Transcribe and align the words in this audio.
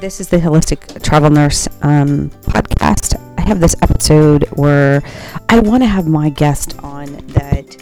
This 0.00 0.18
is 0.18 0.28
the 0.28 0.38
Holistic 0.38 1.02
Travel 1.02 1.28
Nurse 1.28 1.68
um, 1.82 2.30
podcast. 2.30 3.20
I 3.36 3.42
have 3.42 3.60
this 3.60 3.76
episode 3.82 4.44
where 4.54 5.02
I 5.50 5.60
want 5.60 5.82
to 5.82 5.86
have 5.86 6.06
my 6.06 6.30
guest 6.30 6.74
on 6.78 7.18
that 7.26 7.76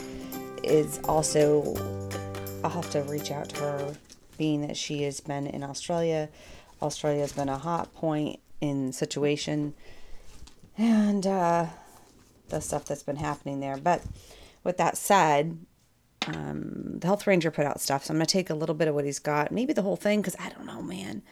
is 0.65 0.99
also, 1.04 1.77
I'll 2.65 2.71
have 2.71 2.91
to 2.91 3.03
reach 3.03 3.31
out 3.31 3.51
to 3.51 3.61
her, 3.61 3.95
being 4.37 4.62
that 4.62 4.77
she 4.77 5.04
has 5.04 5.21
been 5.21 5.46
in 5.46 5.62
Australia. 5.62 6.29
Australia 6.83 7.20
has 7.20 7.32
been 7.32 7.48
a 7.48 7.57
hot 7.57 7.95
point 7.95 8.41
in 8.61 8.93
situation 8.93 9.75
and 10.77 11.25
uh, 11.25 11.66
the 12.48 12.59
stuff 12.59 12.85
that's 12.85 13.05
been 13.05 13.14
happening 13.14 13.61
there. 13.61 13.77
But 13.77 14.03
with 14.64 14.77
that 14.79 14.96
said, 14.96 15.57
um, 16.27 16.98
the 16.98 17.07
health 17.07 17.29
ranger 17.29 17.53
put 17.53 17.64
out 17.64 17.80
stuff, 17.80 18.07
so 18.07 18.12
I'm 18.12 18.19
gonna 18.19 18.27
take 18.27 18.50
a 18.50 18.55
little 18.55 18.75
bit 18.75 18.89
of 18.89 18.96
what 18.96 19.05
he's 19.05 19.21
got, 19.21 19.53
maybe 19.53 19.73
the 19.73 19.82
whole 19.82 19.95
thing, 19.95 20.21
because 20.21 20.35
I 20.41 20.48
don't 20.48 20.66
know, 20.66 20.82
man. 20.82 21.23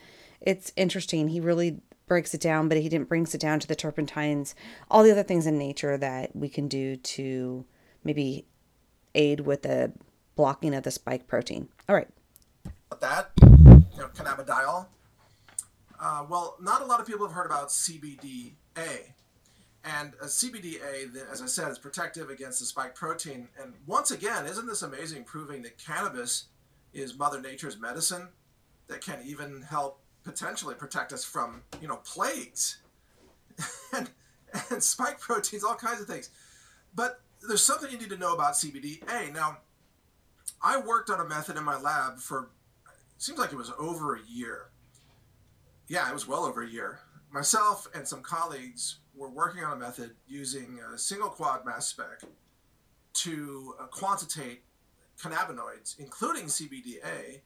It's 0.46 0.72
interesting. 0.76 1.28
He 1.28 1.40
really 1.40 1.80
breaks 2.06 2.32
it 2.32 2.40
down, 2.40 2.68
but 2.68 2.78
he 2.78 2.88
didn't 2.88 3.08
brings 3.08 3.34
it 3.34 3.40
down 3.40 3.58
to 3.60 3.66
the 3.66 3.74
turpentines, 3.74 4.54
all 4.88 5.02
the 5.02 5.10
other 5.10 5.24
things 5.24 5.44
in 5.44 5.58
nature 5.58 5.98
that 5.98 6.34
we 6.34 6.48
can 6.48 6.68
do 6.68 6.96
to 6.96 7.66
maybe 8.04 8.46
aid 9.14 9.40
with 9.40 9.62
the 9.62 9.92
blocking 10.36 10.72
of 10.72 10.84
the 10.84 10.90
spike 10.92 11.26
protein. 11.26 11.68
All 11.88 11.96
right. 11.96 12.08
That, 13.00 13.32
you 13.42 13.98
know, 13.98 14.08
cannabidiol. 14.14 14.86
Uh, 15.98 16.24
well, 16.28 16.56
not 16.60 16.80
a 16.80 16.84
lot 16.84 17.00
of 17.00 17.06
people 17.06 17.26
have 17.26 17.34
heard 17.34 17.46
about 17.46 17.68
CBDA. 17.68 18.52
And 19.84 20.14
a 20.20 20.26
CBDA, 20.26 21.10
as 21.30 21.42
I 21.42 21.46
said, 21.46 21.70
is 21.70 21.78
protective 21.78 22.30
against 22.30 22.60
the 22.60 22.66
spike 22.66 22.94
protein. 22.94 23.48
And 23.60 23.72
once 23.86 24.10
again, 24.12 24.46
isn't 24.46 24.66
this 24.66 24.82
amazing 24.82 25.24
proving 25.24 25.62
that 25.62 25.78
cannabis 25.78 26.46
is 26.92 27.18
Mother 27.18 27.40
Nature's 27.40 27.78
medicine 27.78 28.28
that 28.88 29.00
can 29.00 29.20
even 29.24 29.62
help 29.62 30.00
potentially 30.26 30.74
protect 30.74 31.12
us 31.12 31.24
from, 31.24 31.62
you 31.80 31.86
know, 31.86 31.96
plagues 32.04 32.78
and, 33.94 34.10
and 34.70 34.82
spike 34.82 35.20
proteins, 35.20 35.62
all 35.62 35.76
kinds 35.76 36.00
of 36.00 36.08
things. 36.08 36.30
But 36.94 37.20
there's 37.46 37.62
something 37.62 37.90
you 37.90 37.96
need 37.96 38.10
to 38.10 38.18
know 38.18 38.34
about 38.34 38.54
CBDA. 38.54 39.32
Now, 39.32 39.58
I 40.60 40.80
worked 40.80 41.10
on 41.10 41.20
a 41.20 41.24
method 41.24 41.56
in 41.56 41.62
my 41.62 41.78
lab 41.78 42.18
for, 42.18 42.50
seems 43.18 43.38
like 43.38 43.52
it 43.52 43.56
was 43.56 43.72
over 43.78 44.16
a 44.16 44.20
year. 44.26 44.70
Yeah, 45.86 46.10
it 46.10 46.12
was 46.12 46.26
well 46.26 46.44
over 46.44 46.62
a 46.64 46.68
year. 46.68 46.98
Myself 47.30 47.86
and 47.94 48.06
some 48.06 48.20
colleagues 48.20 48.98
were 49.14 49.30
working 49.30 49.62
on 49.62 49.74
a 49.74 49.76
method 49.76 50.10
using 50.26 50.80
a 50.92 50.98
single 50.98 51.28
quad 51.28 51.64
mass 51.64 51.86
spec 51.86 52.22
to 53.14 53.74
uh, 53.80 53.86
quantitate 53.86 54.64
cannabinoids, 55.22 55.98
including 56.00 56.46
CBDA, 56.46 57.40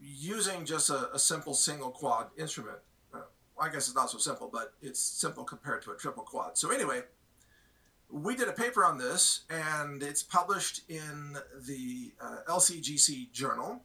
using 0.00 0.64
just 0.64 0.90
a, 0.90 1.12
a 1.12 1.18
simple 1.18 1.54
single 1.54 1.90
quad 1.90 2.28
instrument. 2.38 2.78
Uh, 3.12 3.22
I 3.58 3.68
guess 3.68 3.88
it's 3.88 3.94
not 3.94 4.10
so 4.10 4.18
simple, 4.18 4.48
but 4.52 4.74
it's 4.82 5.00
simple 5.00 5.44
compared 5.44 5.82
to 5.82 5.92
a 5.92 5.96
triple 5.96 6.22
quad. 6.22 6.58
So, 6.58 6.70
anyway, 6.70 7.02
we 8.10 8.36
did 8.36 8.48
a 8.48 8.52
paper 8.52 8.84
on 8.84 8.98
this, 8.98 9.44
and 9.50 10.02
it's 10.02 10.22
published 10.22 10.82
in 10.88 11.36
the 11.66 12.12
uh, 12.20 12.38
LCGC 12.48 13.32
journal. 13.32 13.82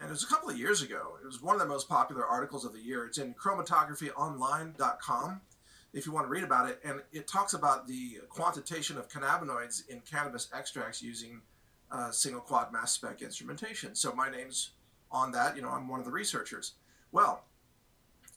And 0.00 0.08
it 0.08 0.12
was 0.12 0.24
a 0.24 0.26
couple 0.26 0.50
of 0.50 0.58
years 0.58 0.82
ago. 0.82 1.12
It 1.22 1.26
was 1.26 1.40
one 1.40 1.54
of 1.54 1.60
the 1.60 1.68
most 1.68 1.88
popular 1.88 2.26
articles 2.26 2.64
of 2.64 2.72
the 2.72 2.80
year. 2.80 3.06
It's 3.06 3.18
in 3.18 3.34
chromatographyonline.com 3.34 5.40
if 5.92 6.06
you 6.06 6.12
want 6.12 6.26
to 6.26 6.30
read 6.30 6.42
about 6.42 6.68
it. 6.68 6.80
And 6.84 7.02
it 7.12 7.28
talks 7.28 7.54
about 7.54 7.86
the 7.86 8.18
quantitation 8.28 8.98
of 8.98 9.08
cannabinoids 9.08 9.88
in 9.88 10.00
cannabis 10.00 10.48
extracts 10.52 11.02
using 11.02 11.42
uh, 11.90 12.10
single 12.10 12.40
quad 12.40 12.72
mass 12.72 12.92
spec 12.92 13.22
instrumentation. 13.22 13.94
So 13.94 14.12
my 14.12 14.30
name's 14.30 14.70
on 15.12 15.32
that. 15.32 15.56
You 15.56 15.62
know, 15.62 15.68
I'm 15.68 15.88
one 15.88 16.00
of 16.00 16.06
the 16.06 16.12
researchers. 16.12 16.72
Well, 17.12 17.44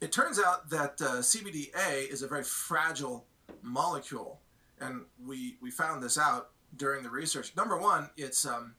it 0.02 0.12
turns 0.12 0.40
out 0.40 0.70
that 0.70 1.02
uh, 1.02 1.22
CBDA 1.22 2.12
is 2.12 2.22
a 2.22 2.28
very 2.28 2.44
fragile 2.44 3.26
molecule, 3.62 4.42
and 4.80 5.06
we 5.26 5.58
we 5.62 5.72
found 5.72 6.04
this 6.04 6.18
out 6.18 6.50
during 6.76 7.04
the 7.04 7.10
research. 7.10 7.56
Number 7.56 7.78
one, 7.78 8.10
it's 8.18 8.46
um, 8.46 8.76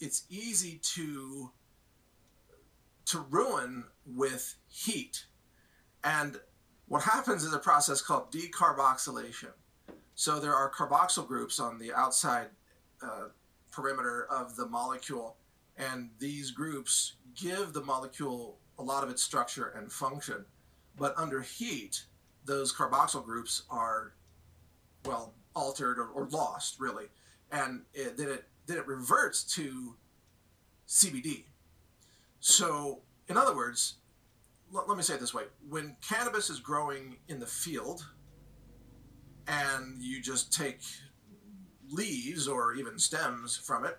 it's 0.00 0.24
easy 0.30 0.80
to 0.94 1.50
to 3.06 3.20
ruin 3.30 3.84
with 4.06 4.56
heat, 4.68 5.26
and 6.02 6.40
what 6.88 7.02
happens 7.02 7.44
is 7.44 7.52
a 7.52 7.58
process 7.58 8.00
called 8.00 8.32
decarboxylation. 8.32 9.52
So 10.14 10.40
there 10.40 10.54
are 10.54 10.70
carboxyl 10.70 11.26
groups 11.26 11.60
on 11.60 11.78
the 11.78 11.92
outside 11.92 12.48
uh, 13.02 13.28
perimeter 13.70 14.26
of 14.30 14.56
the 14.56 14.66
molecule, 14.66 15.36
and 15.76 16.10
these 16.18 16.50
groups 16.50 17.14
give 17.34 17.72
the 17.72 17.82
molecule 17.82 18.58
a 18.78 18.82
lot 18.82 19.02
of 19.02 19.10
its 19.10 19.22
structure 19.22 19.72
and 19.76 19.92
function. 19.92 20.44
But 20.96 21.14
under 21.16 21.42
heat, 21.42 22.04
those 22.44 22.74
carboxyl 22.74 23.24
groups 23.24 23.62
are, 23.70 24.14
well, 25.04 25.34
altered 25.54 25.98
or, 25.98 26.08
or 26.08 26.28
lost, 26.28 26.80
really. 26.80 27.06
And 27.52 27.82
it, 27.92 28.16
then, 28.16 28.28
it, 28.28 28.44
then 28.66 28.78
it 28.78 28.86
reverts 28.86 29.44
to 29.54 29.96
CBD. 30.88 31.44
So, 32.40 33.02
in 33.28 33.36
other 33.36 33.54
words, 33.54 33.96
let, 34.72 34.88
let 34.88 34.96
me 34.96 35.02
say 35.02 35.14
it 35.14 35.20
this 35.20 35.34
way 35.34 35.44
when 35.68 35.96
cannabis 36.06 36.50
is 36.50 36.60
growing 36.60 37.16
in 37.28 37.40
the 37.40 37.46
field 37.46 38.06
and 39.48 40.00
you 40.00 40.20
just 40.20 40.52
take 40.52 40.80
leaves 41.90 42.48
or 42.48 42.74
even 42.74 42.98
stems 42.98 43.56
from 43.56 43.84
it, 43.84 43.98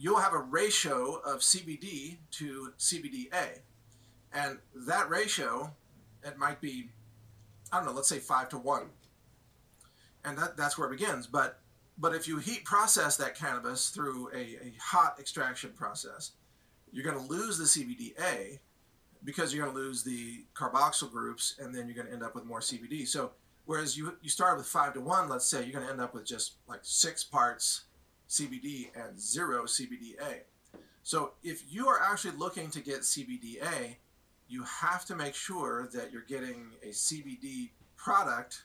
you'll 0.00 0.18
have 0.18 0.32
a 0.32 0.38
ratio 0.38 1.16
of 1.26 1.40
CBD 1.40 2.16
to 2.30 2.72
CBDA. 2.78 3.58
And 4.32 4.58
that 4.86 5.10
ratio, 5.10 5.74
it 6.24 6.38
might 6.38 6.62
be, 6.62 6.88
I 7.70 7.76
don't 7.76 7.86
know, 7.86 7.92
let's 7.92 8.08
say 8.08 8.18
five 8.18 8.48
to 8.48 8.58
one. 8.58 8.86
And 10.24 10.38
that, 10.38 10.56
that's 10.56 10.78
where 10.78 10.88
it 10.88 10.98
begins. 10.98 11.26
But 11.26 11.60
but 11.98 12.14
if 12.14 12.26
you 12.26 12.38
heat 12.38 12.64
process 12.64 13.18
that 13.18 13.34
cannabis 13.34 13.90
through 13.90 14.30
a, 14.32 14.38
a 14.38 14.72
hot 14.80 15.16
extraction 15.20 15.72
process, 15.76 16.32
you're 16.90 17.04
going 17.04 17.18
to 17.18 17.30
lose 17.30 17.58
the 17.58 17.64
CBDA 17.64 18.58
because 19.22 19.52
you're 19.52 19.62
going 19.62 19.76
to 19.76 19.82
lose 19.82 20.02
the 20.02 20.46
carboxyl 20.54 21.10
groups 21.10 21.56
and 21.58 21.74
then 21.74 21.86
you're 21.86 21.94
going 21.94 22.06
to 22.06 22.12
end 22.12 22.22
up 22.22 22.34
with 22.34 22.46
more 22.46 22.60
CBD. 22.60 23.06
So 23.06 23.32
whereas 23.66 23.98
you 23.98 24.16
you 24.22 24.30
start 24.30 24.56
with 24.56 24.66
five 24.66 24.94
to 24.94 25.00
one, 25.02 25.28
let's 25.28 25.46
say 25.46 25.62
you're 25.62 25.74
going 25.74 25.84
to 25.84 25.92
end 25.92 26.00
up 26.00 26.14
with 26.14 26.24
just 26.24 26.54
like 26.66 26.80
six 26.82 27.22
parts 27.22 27.82
CBD 28.30 28.90
and 28.94 29.20
zero 29.20 29.64
CBDA. 29.64 30.42
So 31.02 31.32
if 31.42 31.64
you 31.68 31.88
are 31.88 32.00
actually 32.00 32.36
looking 32.36 32.70
to 32.70 32.80
get 32.80 33.00
CBDA, 33.00 33.96
you 34.48 34.62
have 34.62 35.04
to 35.06 35.16
make 35.16 35.34
sure 35.34 35.88
that 35.92 36.12
you're 36.12 36.22
getting 36.22 36.72
a 36.82 36.88
CBD 36.88 37.70
product 37.96 38.62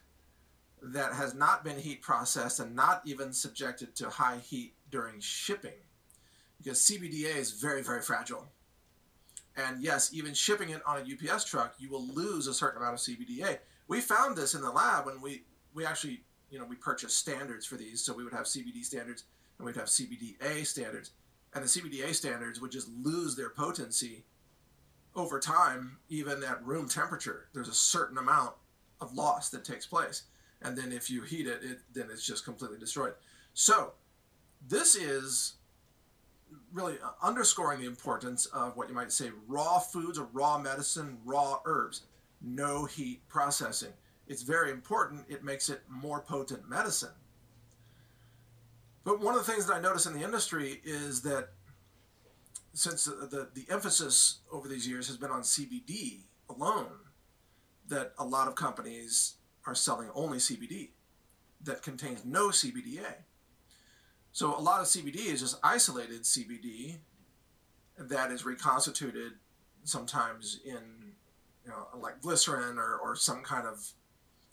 that 0.82 1.14
has 1.14 1.34
not 1.34 1.64
been 1.64 1.80
heat 1.80 2.02
processed 2.02 2.60
and 2.60 2.76
not 2.76 3.02
even 3.06 3.34
subjected 3.34 3.96
to 3.96 4.10
high 4.10 4.38
heat 4.38 4.76
during 4.92 5.20
shipping 5.20 5.80
because 6.58 6.80
CBDA 6.80 7.36
is 7.36 7.52
very, 7.52 7.82
very 7.82 8.02
fragile. 8.02 8.48
And 9.58 9.82
yes, 9.82 10.14
even 10.14 10.34
shipping 10.34 10.70
it 10.70 10.82
on 10.86 10.98
a 10.98 11.32
UPS 11.34 11.46
truck, 11.46 11.76
you 11.80 11.90
will 11.90 12.06
lose 12.06 12.46
a 12.48 12.54
certain 12.54 12.82
amount 12.82 12.96
of 12.96 13.00
CBDA. 13.00 13.60
We 13.88 14.02
found 14.02 14.38
this 14.38 14.54
in 14.54 14.62
the 14.62 14.70
lab 14.72 15.06
when 15.08 15.22
we, 15.22 15.44
we 15.74 15.86
actually, 15.86 16.22
you 16.52 16.60
know, 16.60 16.66
we 16.66 16.76
purchased 16.76 17.18
standards 17.18 17.66
for 17.66 17.78
these. 17.78 18.04
So 18.04 18.14
we 18.14 18.24
would 18.24 18.34
have 18.34 18.46
CBD 18.46 18.84
standards 18.84 19.24
and 19.58 19.66
we'd 19.66 19.76
have 19.76 19.88
CBDA 19.88 20.66
standards. 20.66 21.12
And 21.54 21.64
the 21.64 21.68
CBDA 21.68 22.14
standards 22.14 22.60
would 22.60 22.72
just 22.72 22.90
lose 22.90 23.36
their 23.36 23.50
potency 23.50 24.26
over 25.16 25.40
time, 25.40 25.98
even 26.10 26.44
at 26.44 26.64
room 26.66 26.90
temperature. 26.90 27.48
There's 27.54 27.70
a 27.70 27.74
certain 27.74 28.18
amount 28.18 28.54
of 29.00 29.14
loss 29.14 29.50
that 29.52 29.64
takes 29.64 29.86
place. 29.86 30.24
And 30.62 30.78
then 30.78 30.92
if 30.92 31.10
you 31.10 31.22
heat 31.22 31.48
it, 31.48 31.64
it 31.64 31.80
then 31.94 32.08
it's 32.12 32.26
just 32.26 32.44
completely 32.44 32.78
destroyed. 32.78 33.14
So 33.54 33.94
this 34.68 34.96
is 34.96 35.56
really 36.74 36.98
underscoring 37.22 37.80
the 37.80 37.86
importance 37.86 38.46
of 38.48 38.76
what 38.76 38.90
you 38.90 38.96
might 38.96 39.12
say 39.12 39.32
raw 39.48 39.80
foods 39.80 40.20
or 40.20 40.28
raw 40.34 40.58
medicine, 40.58 41.18
raw 41.24 41.60
herbs, 41.66 42.02
no 42.42 42.86
heat 42.86 43.28
processing. 43.28 43.94
It's 44.28 44.42
very 44.42 44.72
important. 44.72 45.26
It 45.30 45.44
makes 45.44 45.70
it 45.70 45.82
more 45.88 46.22
potent 46.22 46.68
medicine. 46.70 47.12
But 49.06 49.22
one 49.22 49.36
of 49.36 49.46
the 49.46 49.52
things 49.52 49.68
that 49.68 49.76
I 49.76 49.80
notice 49.80 50.08
in 50.08 50.14
the 50.14 50.24
industry 50.24 50.82
is 50.84 51.22
that 51.22 51.50
since 52.74 53.06
the, 53.06 53.28
the, 53.28 53.50
the 53.54 53.72
emphasis 53.72 54.40
over 54.52 54.68
these 54.68 54.88
years 54.88 55.08
has 55.08 55.16
been 55.16 55.32
on 55.32 55.44
CBD 55.44 56.24
alone, 56.50 56.88
that 57.88 58.14
a 58.18 58.26
lot 58.26 58.48
of 58.48 58.56
companies 58.56 59.36
are 59.68 59.76
selling 59.76 60.10
only 60.16 60.40
CBD 60.40 60.90
that 61.64 61.84
contains 61.84 62.26
no 62.26 62.50
CBDA. 62.50 63.14
So 64.32 64.58
a 64.58 64.60
lot 64.60 64.82
of 64.82 64.88
CBD 64.88 65.28
is 65.28 65.40
just 65.40 65.60
isolated 65.64 66.24
CBD 66.24 66.96
that 67.98 68.32
is 68.32 68.44
reconstituted 68.44 69.34
sometimes 69.84 70.60
in 70.66 71.14
you 71.64 71.70
know 71.70 71.88
like 71.98 72.22
glycerin 72.22 72.78
or, 72.78 72.98
or 72.98 73.16
some 73.16 73.42
kind 73.42 73.66
of 73.66 73.88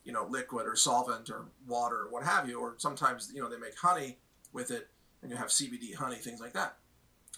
you 0.04 0.12
know 0.12 0.26
liquid 0.28 0.66
or 0.66 0.76
solvent 0.76 1.30
or 1.30 1.46
water 1.66 2.02
or 2.02 2.10
what 2.10 2.22
have 2.22 2.48
you 2.48 2.60
or 2.60 2.74
sometimes 2.76 3.32
you 3.34 3.40
know 3.42 3.48
they 3.48 3.58
make 3.58 3.76
honey 3.76 4.18
with 4.52 4.70
it 4.70 4.88
and 5.22 5.30
you 5.30 5.36
have 5.36 5.48
CBD 5.48 5.94
honey 5.94 6.16
things 6.16 6.40
like 6.40 6.52
that 6.52 6.76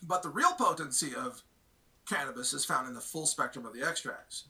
but 0.02 0.22
the 0.22 0.28
real 0.28 0.52
potency 0.52 1.14
of 1.14 1.42
cannabis 2.08 2.52
is 2.52 2.64
found 2.64 2.88
in 2.88 2.94
the 2.94 3.00
full 3.00 3.26
spectrum 3.26 3.64
of 3.66 3.72
the 3.72 3.82
extracts. 3.82 4.44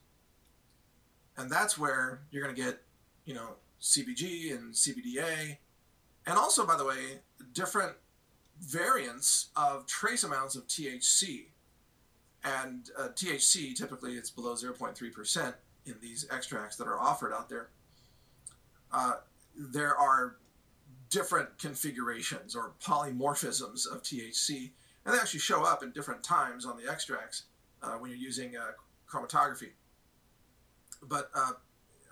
And 1.36 1.50
that's 1.50 1.78
where 1.78 2.20
you're 2.30 2.42
going 2.42 2.54
to 2.54 2.60
get, 2.60 2.82
you 3.24 3.34
know, 3.34 3.56
CBG 3.80 4.52
and 4.52 4.72
CBDA. 4.72 5.58
And 6.26 6.38
also, 6.38 6.66
by 6.66 6.76
the 6.76 6.84
way, 6.84 7.20
different 7.52 7.94
variants 8.60 9.48
of 9.56 9.86
trace 9.86 10.24
amounts 10.24 10.54
of 10.54 10.66
THC. 10.66 11.46
And 12.44 12.90
uh, 12.98 13.08
THC, 13.08 13.74
typically, 13.74 14.14
it's 14.14 14.30
below 14.30 14.54
0.3% 14.54 15.54
in 15.86 15.94
these 16.00 16.26
extracts 16.30 16.76
that 16.76 16.86
are 16.86 16.98
offered 16.98 17.32
out 17.32 17.48
there. 17.48 17.68
Uh, 18.92 19.14
there 19.56 19.96
are 19.96 20.36
different 21.14 21.56
configurations 21.58 22.56
or 22.56 22.72
polymorphisms 22.84 23.86
of 23.90 24.02
THC, 24.02 24.72
and 25.04 25.14
they 25.14 25.18
actually 25.18 25.38
show 25.38 25.64
up 25.64 25.84
in 25.84 25.92
different 25.92 26.24
times 26.24 26.66
on 26.66 26.76
the 26.76 26.90
extracts 26.90 27.44
uh, 27.84 27.92
when 27.92 28.10
you're 28.10 28.18
using 28.18 28.56
uh, 28.56 28.72
chromatography. 29.08 29.70
But 31.00 31.30
uh, 31.32 31.52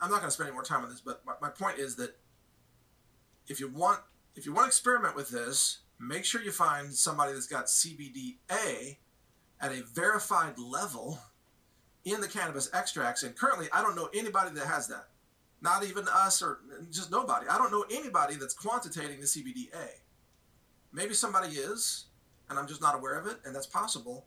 I'm 0.01 0.09
not 0.11 0.19
going 0.19 0.29
to 0.29 0.31
spend 0.31 0.47
any 0.49 0.55
more 0.55 0.63
time 0.63 0.85
on 0.85 0.91
this. 0.91 1.01
But 1.01 1.23
my, 1.27 1.33
my 1.43 1.49
point 1.49 1.79
is 1.79 1.97
that 1.97 2.17
if 3.49 3.59
you 3.59 3.69
want 3.69 4.01
if 4.37 4.47
you 4.47 4.53
want 4.53 4.67
to 4.67 4.69
experiment 4.69 5.17
with 5.17 5.31
this, 5.31 5.81
make 5.99 6.25
sure 6.25 6.41
you 6.41 6.53
find 6.53 6.95
somebody 6.95 7.33
that's 7.33 7.49
got 7.49 7.67
CBDA 7.67 8.99
at 9.61 9.73
a 9.73 9.83
verified 9.83 10.59
level 10.59 11.19
in 12.05 12.21
the 12.21 12.29
cannabis 12.29 12.71
extracts. 12.73 13.25
And 13.25 13.37
currently, 13.37 13.67
I 13.73 13.83
don't 13.83 13.97
know 13.97 14.09
anybody 14.15 14.55
that 14.55 14.67
has 14.67 14.87
that. 14.89 15.09
Not 15.63 15.85
even 15.85 16.07
us 16.09 16.43
or 16.43 16.59
just 16.91 17.13
nobody. 17.13 17.47
I 17.49 17.57
don't 17.57 17.71
know 17.71 17.85
anybody 17.91 18.35
that's 18.35 18.53
quantitating 18.53 19.21
the 19.21 19.27
CBDA. 19.27 20.01
Maybe 20.93 21.15
somebody 21.15 21.57
is, 21.57 22.07
and 22.51 22.59
I'm 22.59 22.67
just 22.67 22.83
not 22.83 22.97
aware 22.97 23.19
of 23.19 23.29
it, 23.29 23.39
and 23.45 23.55
that's 23.55 23.67
possible. 23.67 24.27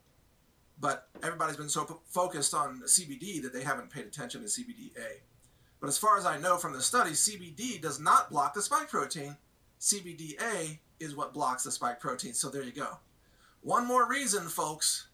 But 0.80 1.10
everybody's 1.22 1.58
been 1.58 1.70
so 1.70 2.02
focused 2.06 2.54
on 2.54 2.82
CBD 2.86 3.42
that 3.44 3.54
they 3.54 3.64
haven't 3.64 3.90
paid 3.92 4.06
attention 4.06 4.42
to 4.42 4.48
CBDA. 4.48 5.20
But 5.82 5.88
as 5.88 5.98
far 5.98 6.18
as 6.18 6.26
I 6.26 6.40
know 6.40 6.58
from 6.58 6.74
the 6.74 6.82
study, 6.82 7.12
CBD 7.12 7.82
does 7.82 8.00
not 8.00 8.30
block 8.30 8.54
the 8.54 8.62
spike 8.62 8.90
protein. 8.90 9.36
CBDA 9.80 10.80
is 11.02 11.16
what 11.16 11.34
blocks 11.34 11.64
the 11.64 11.72
spike 11.72 12.00
protein. 12.00 12.34
So 12.34 12.50
there 12.50 12.64
you 12.64 12.72
go. 12.72 12.98
One 13.62 13.86
more 13.86 14.10
reason, 14.10 14.48
folks, 14.48 15.08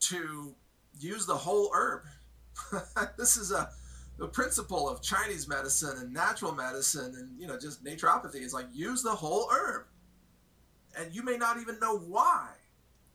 to 0.00 0.54
use 1.00 1.24
the 1.24 1.34
whole 1.34 1.70
herb. 1.74 2.02
this 3.16 3.36
is 3.36 3.52
a 3.52 3.70
the 4.18 4.28
principle 4.28 4.88
of 4.88 5.02
Chinese 5.02 5.48
medicine 5.48 5.96
and 5.98 6.12
natural 6.12 6.54
medicine 6.54 7.14
and 7.18 7.40
you 7.40 7.46
know 7.46 7.58
just 7.58 7.84
naturopathy 7.84 8.42
is 8.42 8.54
like 8.54 8.66
use 8.72 9.02
the 9.02 9.10
whole 9.10 9.48
herb. 9.50 9.86
And 10.96 11.12
you 11.12 11.24
may 11.24 11.36
not 11.36 11.58
even 11.60 11.80
know 11.80 11.98
why. 11.98 12.50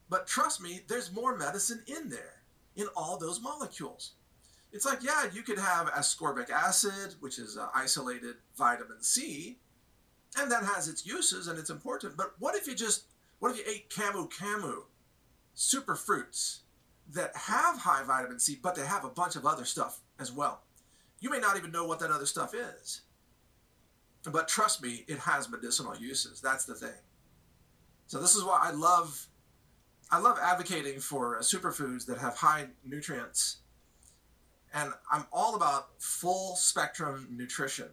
But 0.10 0.28
trust 0.28 0.62
me, 0.62 0.82
there's 0.88 1.14
more 1.14 1.38
medicine 1.38 1.82
in 1.88 2.10
there 2.10 2.42
in 2.76 2.88
all 2.96 3.18
those 3.18 3.42
molecules. 3.42 4.14
It's 4.72 4.86
like, 4.86 5.02
yeah, 5.02 5.26
you 5.34 5.44
could 5.44 5.58
have 5.58 5.88
ascorbic 5.88 6.50
acid, 6.50 7.16
which 7.20 7.40
is 7.40 7.58
isolated 7.74 8.36
vitamin 8.58 9.02
C, 9.02 9.60
and 10.38 10.52
that 10.52 10.64
has 10.64 10.88
its 10.88 11.06
uses 11.06 11.48
and 11.48 11.58
it's 11.58 11.70
important. 11.70 12.18
But 12.18 12.34
what 12.40 12.56
if 12.56 12.68
you 12.68 12.76
just, 12.76 13.06
what 13.40 13.52
if 13.52 13.58
you 13.58 13.64
ate 13.68 13.90
camu 13.90 14.30
camu, 14.32 14.84
super 15.54 15.96
fruits 15.96 16.62
that 17.12 17.36
have 17.36 17.80
high 17.80 18.04
vitamin 18.04 18.40
C, 18.40 18.60
but 18.62 18.76
they 18.76 18.86
have 18.86 19.06
a 19.06 19.10
bunch 19.10 19.36
of 19.36 19.46
other 19.46 19.66
stuff 19.66 20.02
as 20.20 20.32
well? 20.32 20.64
You 21.20 21.30
may 21.30 21.40
not 21.40 21.58
even 21.58 21.72
know 21.72 21.86
what 21.86 22.00
that 22.00 22.12
other 22.12 22.26
stuff 22.26 22.54
is. 22.54 23.02
But 24.24 24.48
trust 24.48 24.82
me, 24.84 25.06
it 25.08 25.20
has 25.20 25.50
medicinal 25.50 25.96
uses. 25.96 26.42
That's 26.42 26.66
the 26.66 26.76
thing. 26.76 26.98
So 28.08 28.20
this 28.20 28.36
is 28.36 28.44
why 28.44 28.60
I 28.62 28.72
love 28.72 29.28
I 30.12 30.18
love 30.18 30.40
advocating 30.42 31.00
for 31.00 31.38
uh, 31.38 31.42
superfoods 31.42 32.06
that 32.08 32.18
have 32.18 32.36
high 32.36 32.68
nutrients. 32.84 33.58
And 34.74 34.92
I'm 35.12 35.26
all 35.32 35.56
about 35.56 35.90
full 36.00 36.56
spectrum 36.56 37.28
nutrition 37.30 37.90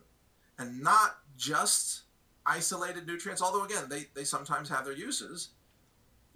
and 0.59 0.83
not 0.83 1.19
just 1.37 2.03
isolated 2.47 3.07
nutrients, 3.07 3.43
although, 3.43 3.65
again, 3.65 3.85
they, 3.89 4.07
they 4.15 4.25
sometimes 4.25 4.69
have 4.69 4.85
their 4.85 4.95
uses. 4.95 5.51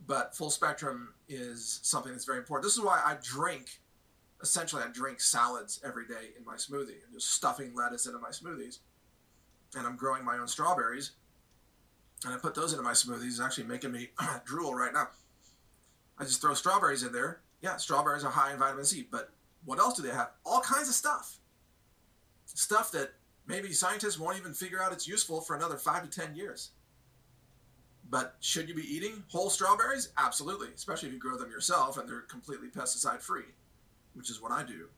But 0.07 0.35
full 0.37 0.51
spectrum 0.51 1.15
is 1.29 1.81
something 1.83 2.13
that's 2.13 2.25
very 2.25 2.39
important. 2.39 2.65
This 2.65 2.77
is 2.77 2.85
why 2.85 3.03
I 3.05 3.17
drink, 3.23 3.81
essentially, 4.43 4.83
I 4.83 4.89
drink 4.89 5.21
salads 5.21 5.81
every 5.85 6.07
day 6.07 6.31
in 6.39 6.45
my 6.45 6.55
smoothie 6.55 7.03
and 7.05 7.13
just 7.13 7.33
stuffing 7.33 7.75
lettuce 7.75 8.07
into 8.07 8.19
my 8.19 8.31
smoothies. 8.31 8.79
And 9.77 9.87
I'm 9.87 9.97
growing 9.97 10.25
my 10.25 10.39
own 10.39 10.49
strawberries. 10.49 11.13
And 12.25 12.35
I 12.35 12.39
put 12.39 12.55
those 12.55 12.73
into 12.73 12.83
my 12.83 12.93
smoothies, 12.93 13.29
it's 13.29 13.41
actually 13.41 13.65
making 13.65 13.93
me 13.93 14.11
drool 14.45 14.75
right 14.75 14.93
now. 14.93 15.09
I 16.19 16.25
just 16.25 16.41
throw 16.41 16.55
strawberries 16.55 17.03
in 17.03 17.13
there. 17.13 17.41
Yeah, 17.63 17.77
strawberries 17.77 18.25
are 18.25 18.31
high 18.31 18.53
in 18.53 18.59
vitamin 18.59 18.85
C, 18.85 19.07
but 19.11 19.31
what 19.65 19.79
else 19.79 19.97
do 19.97 20.03
they 20.03 20.11
have? 20.11 20.31
All 20.45 20.61
kinds 20.61 20.89
of 20.89 20.95
stuff. 20.95 21.39
Stuff 22.47 22.93
that 22.93 23.13
maybe 23.47 23.73
scientists 23.73 24.19
won't 24.19 24.39
even 24.39 24.53
figure 24.53 24.83
out 24.83 24.93
it's 24.93 25.09
useful 25.09 25.41
for 25.41 25.57
another 25.57 25.77
five 25.77 26.09
to 26.09 26.21
ten 26.21 26.35
years. 26.35 26.71
But 28.09 28.37
should 28.41 28.69
you 28.69 28.75
be 28.75 28.83
eating 28.83 29.23
whole 29.29 29.51
strawberries? 29.51 30.11
Absolutely, 30.19 30.69
especially 30.75 31.09
if 31.09 31.15
you 31.15 31.21
grow 31.21 31.37
them 31.37 31.51
yourself 31.51 31.97
and 31.97 32.09
they're 32.09 32.23
completely 32.23 32.69
pesticide 32.69 33.21
free, 33.21 33.45
which 34.15 34.31
is 34.31 34.41
what 34.41 34.53
I 34.53 34.63
do. 34.63 34.89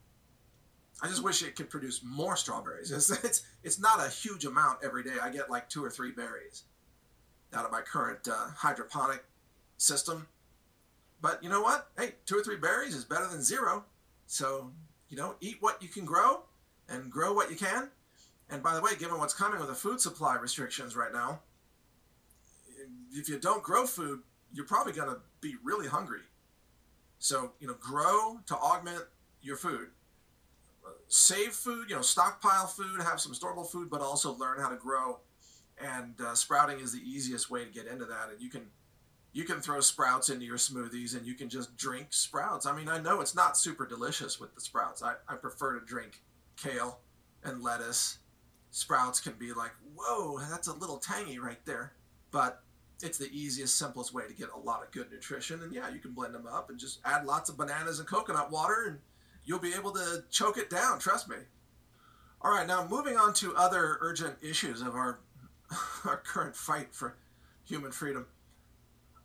I 1.01 1.07
just 1.07 1.23
wish 1.23 1.41
it 1.41 1.55
could 1.55 1.69
produce 1.69 2.01
more 2.03 2.35
strawberries. 2.35 2.91
It's, 2.95 3.09
it's, 3.23 3.45
it's 3.63 3.79
not 3.79 4.05
a 4.05 4.09
huge 4.09 4.45
amount 4.45 4.79
every 4.83 5.03
day. 5.03 5.15
I 5.21 5.29
get 5.29 5.49
like 5.49 5.69
two 5.69 5.83
or 5.83 5.89
three 5.89 6.11
berries 6.11 6.63
out 7.53 7.65
of 7.65 7.71
my 7.71 7.81
current 7.81 8.27
uh, 8.27 8.49
hydroponic 8.55 9.23
system. 9.77 10.27
But 11.21 11.43
you 11.43 11.49
know 11.49 11.61
what? 11.61 11.89
Hey, 11.97 12.15
two 12.25 12.37
or 12.37 12.43
three 12.43 12.57
berries 12.57 12.95
is 12.95 13.05
better 13.05 13.27
than 13.27 13.41
zero. 13.41 13.85
So, 14.27 14.71
you 15.09 15.17
know, 15.17 15.35
eat 15.41 15.57
what 15.59 15.81
you 15.81 15.89
can 15.89 16.05
grow 16.05 16.43
and 16.89 17.11
grow 17.11 17.33
what 17.33 17.49
you 17.49 17.55
can. 17.55 17.89
And 18.49 18.61
by 18.61 18.75
the 18.75 18.81
way, 18.81 18.91
given 18.97 19.17
what's 19.17 19.33
coming 19.33 19.59
with 19.59 19.69
the 19.69 19.75
food 19.75 19.99
supply 19.99 20.35
restrictions 20.35 20.95
right 20.95 21.13
now, 21.13 21.39
if 23.11 23.29
you 23.29 23.39
don't 23.39 23.63
grow 23.63 23.85
food, 23.85 24.21
you're 24.53 24.65
probably 24.65 24.93
going 24.93 25.09
to 25.09 25.17
be 25.41 25.55
really 25.63 25.87
hungry. 25.87 26.21
So, 27.23 27.53
you 27.61 27.67
know, 27.67 27.75
grow 27.79 28.41
to 28.47 28.55
augment 28.57 29.05
your 29.41 29.55
food. 29.55 29.91
Save 31.07 31.53
food, 31.53 31.89
you 31.89 31.95
know, 31.95 32.01
stockpile 32.01 32.67
food, 32.67 33.01
have 33.01 33.21
some 33.21 33.31
storable 33.31 33.65
food, 33.65 33.89
but 33.89 34.01
also 34.01 34.35
learn 34.35 34.59
how 34.59 34.67
to 34.67 34.75
grow. 34.75 35.19
And 35.81 36.15
uh, 36.19 36.35
sprouting 36.35 36.81
is 36.81 36.91
the 36.91 36.99
easiest 36.99 37.49
way 37.49 37.63
to 37.63 37.71
get 37.71 37.87
into 37.87 38.03
that. 38.03 38.27
And 38.29 38.41
you 38.41 38.49
can 38.49 38.63
you 39.31 39.45
can 39.45 39.61
throw 39.61 39.79
sprouts 39.79 40.27
into 40.27 40.43
your 40.43 40.57
smoothies 40.57 41.15
and 41.15 41.25
you 41.25 41.33
can 41.33 41.47
just 41.47 41.77
drink 41.77 42.07
sprouts. 42.09 42.65
I 42.65 42.75
mean, 42.75 42.89
I 42.89 42.99
know 42.99 43.21
it's 43.21 43.35
not 43.35 43.57
super 43.57 43.87
delicious 43.87 44.37
with 44.37 44.53
the 44.53 44.59
sprouts. 44.59 45.01
I, 45.01 45.13
I 45.29 45.35
prefer 45.35 45.79
to 45.79 45.85
drink 45.85 46.21
kale 46.57 46.99
and 47.41 47.63
lettuce. 47.63 48.17
Sprouts 48.71 49.21
can 49.21 49.33
be 49.39 49.53
like, 49.53 49.71
whoa, 49.95 50.39
that's 50.51 50.67
a 50.67 50.73
little 50.73 50.97
tangy 50.97 51.39
right 51.39 51.63
there. 51.63 51.93
But 52.31 52.62
it's 53.03 53.17
the 53.17 53.29
easiest, 53.31 53.77
simplest 53.77 54.13
way 54.13 54.23
to 54.27 54.33
get 54.33 54.49
a 54.55 54.59
lot 54.59 54.81
of 54.81 54.91
good 54.91 55.11
nutrition. 55.11 55.61
And 55.61 55.73
yeah, 55.73 55.89
you 55.89 55.99
can 55.99 56.11
blend 56.11 56.33
them 56.33 56.47
up 56.47 56.69
and 56.69 56.79
just 56.79 56.99
add 57.05 57.25
lots 57.25 57.49
of 57.49 57.57
bananas 57.57 57.99
and 57.99 58.07
coconut 58.07 58.51
water 58.51 58.85
and 58.87 58.99
you'll 59.45 59.59
be 59.59 59.73
able 59.73 59.91
to 59.91 60.23
choke 60.31 60.57
it 60.57 60.69
down, 60.69 60.99
trust 60.99 61.29
me. 61.29 61.35
All 62.41 62.51
right, 62.51 62.67
now 62.67 62.87
moving 62.87 63.17
on 63.17 63.33
to 63.35 63.55
other 63.55 63.97
urgent 64.01 64.35
issues 64.41 64.81
of 64.81 64.95
our, 64.95 65.19
our 66.05 66.17
current 66.17 66.55
fight 66.55 66.93
for 66.93 67.17
human 67.65 67.91
freedom. 67.91 68.25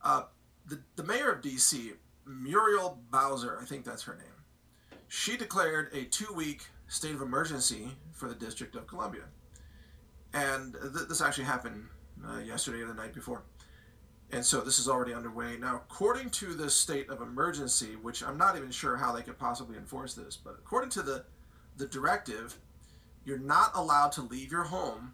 Uh, 0.03 0.25
the, 0.67 0.81
the 0.97 1.03
mayor 1.03 1.33
of 1.33 1.43
D.C., 1.43 1.93
Muriel 2.27 3.01
Bowser, 3.11 3.59
I 3.61 3.65
think 3.65 3.85
that's 3.85 4.03
her 4.03 4.15
name, 4.15 4.99
she 5.09 5.37
declared 5.37 5.89
a 5.93 6.05
two 6.05 6.33
week 6.35 6.67
state 6.89 7.15
of 7.15 7.23
emergency 7.23 7.89
for 8.13 8.29
the 8.29 8.35
District 8.35 8.75
of 8.75 8.87
Columbia. 8.87 9.23
And 10.35 10.75
th- 10.75 11.09
this 11.09 11.21
actually 11.21 11.45
happened 11.45 11.87
uh, 12.27 12.39
yesterday 12.41 12.83
or 12.83 12.89
the 12.89 12.95
night 12.95 13.15
before. 13.15 13.43
And 14.31 14.45
so 14.45 14.61
this 14.61 14.79
is 14.79 14.89
already 14.89 15.15
underway. 15.15 15.57
Now, 15.57 15.77
according 15.77 16.31
to 16.31 16.53
the 16.53 16.69
state 16.69 17.09
of 17.09 17.23
emergency, 17.23 17.97
which 18.03 18.23
I'm 18.23 18.37
not 18.37 18.57
even 18.57 18.71
sure 18.71 18.97
how 18.97 19.13
they 19.13 19.23
could 19.23 19.39
possibly 19.39 19.77
enforce 19.77 20.15
this, 20.15 20.37
but 20.37 20.57
according 20.59 20.91
to 20.91 21.03
the, 21.03 21.25
the 21.79 21.87
directive, 21.87 22.59
you're 23.25 23.39
not 23.39 23.71
allowed 23.75 24.13
to 24.13 24.23
leave 24.23 24.53
your 24.53 24.65
home 24.65 25.13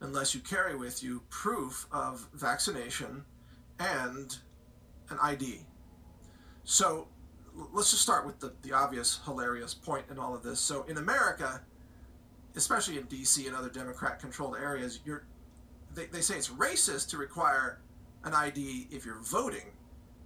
unless 0.00 0.34
you 0.34 0.40
carry 0.40 0.76
with 0.76 1.02
you 1.02 1.22
proof 1.30 1.86
of 1.92 2.28
vaccination 2.34 3.24
and 3.78 4.38
an 5.10 5.18
ID. 5.22 5.66
So 6.64 7.08
let's 7.72 7.90
just 7.90 8.02
start 8.02 8.26
with 8.26 8.40
the, 8.40 8.52
the 8.62 8.72
obvious, 8.72 9.20
hilarious 9.24 9.74
point 9.74 10.06
in 10.10 10.18
all 10.18 10.34
of 10.34 10.42
this. 10.42 10.60
So 10.60 10.84
in 10.84 10.98
America, 10.98 11.60
especially 12.56 12.98
in 12.98 13.04
DC 13.04 13.46
and 13.46 13.54
other 13.54 13.68
Democrat 13.68 14.18
controlled 14.18 14.56
areas, 14.56 15.00
you're, 15.04 15.24
they, 15.94 16.06
they 16.06 16.20
say 16.20 16.36
it's 16.36 16.48
racist 16.48 17.10
to 17.10 17.16
require 17.16 17.80
an 18.24 18.34
ID 18.34 18.88
if 18.90 19.04
you're 19.04 19.20
voting 19.20 19.72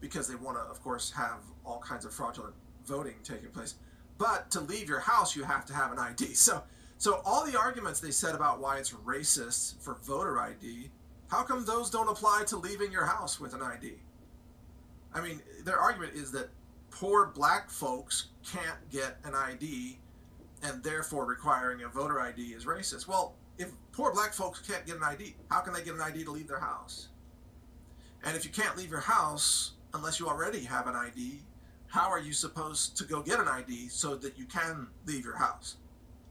because 0.00 0.28
they 0.28 0.34
want 0.34 0.56
to, 0.56 0.62
of 0.62 0.82
course, 0.82 1.12
have 1.12 1.40
all 1.64 1.78
kinds 1.78 2.04
of 2.04 2.12
fraudulent 2.12 2.54
voting 2.84 3.14
taking 3.22 3.48
place. 3.50 3.76
But 4.18 4.50
to 4.52 4.60
leave 4.60 4.88
your 4.88 5.00
house, 5.00 5.34
you 5.34 5.44
have 5.44 5.64
to 5.66 5.74
have 5.74 5.92
an 5.92 5.98
ID. 5.98 6.34
So, 6.34 6.62
so 6.98 7.20
all 7.24 7.44
the 7.44 7.58
arguments 7.58 8.00
they 8.00 8.10
said 8.10 8.34
about 8.34 8.60
why 8.60 8.78
it's 8.78 8.92
racist 8.92 9.82
for 9.82 9.98
voter 10.04 10.38
ID 10.40 10.90
how 11.28 11.42
come 11.42 11.64
those 11.64 11.90
don't 11.90 12.08
apply 12.08 12.44
to 12.46 12.56
leaving 12.56 12.92
your 12.92 13.06
house 13.06 13.40
with 13.40 13.54
an 13.54 13.62
ID? 13.62 13.94
I 15.12 15.20
mean, 15.20 15.40
their 15.64 15.78
argument 15.78 16.14
is 16.14 16.30
that 16.32 16.50
poor 16.90 17.26
black 17.26 17.70
folks 17.70 18.28
can't 18.46 18.78
get 18.90 19.16
an 19.24 19.34
ID 19.34 19.98
and 20.62 20.82
therefore 20.82 21.26
requiring 21.26 21.82
a 21.82 21.88
voter 21.88 22.20
ID 22.20 22.52
is 22.52 22.66
racist. 22.66 23.08
Well, 23.08 23.34
if 23.58 23.70
poor 23.92 24.12
black 24.12 24.32
folks 24.32 24.60
can't 24.60 24.86
get 24.86 24.96
an 24.96 25.02
ID, 25.02 25.34
how 25.50 25.60
can 25.60 25.72
they 25.72 25.82
get 25.82 25.94
an 25.94 26.00
ID 26.00 26.24
to 26.24 26.30
leave 26.30 26.48
their 26.48 26.60
house? 26.60 27.08
And 28.24 28.36
if 28.36 28.44
you 28.44 28.50
can't 28.50 28.76
leave 28.76 28.90
your 28.90 29.00
house 29.00 29.72
unless 29.92 30.18
you 30.18 30.28
already 30.28 30.64
have 30.64 30.86
an 30.86 30.96
ID, 30.96 31.40
how 31.88 32.10
are 32.10 32.18
you 32.18 32.32
supposed 32.32 32.96
to 32.96 33.04
go 33.04 33.22
get 33.22 33.38
an 33.38 33.46
ID 33.46 33.88
so 33.88 34.16
that 34.16 34.38
you 34.38 34.46
can 34.46 34.88
leave 35.06 35.24
your 35.24 35.36
house? 35.36 35.76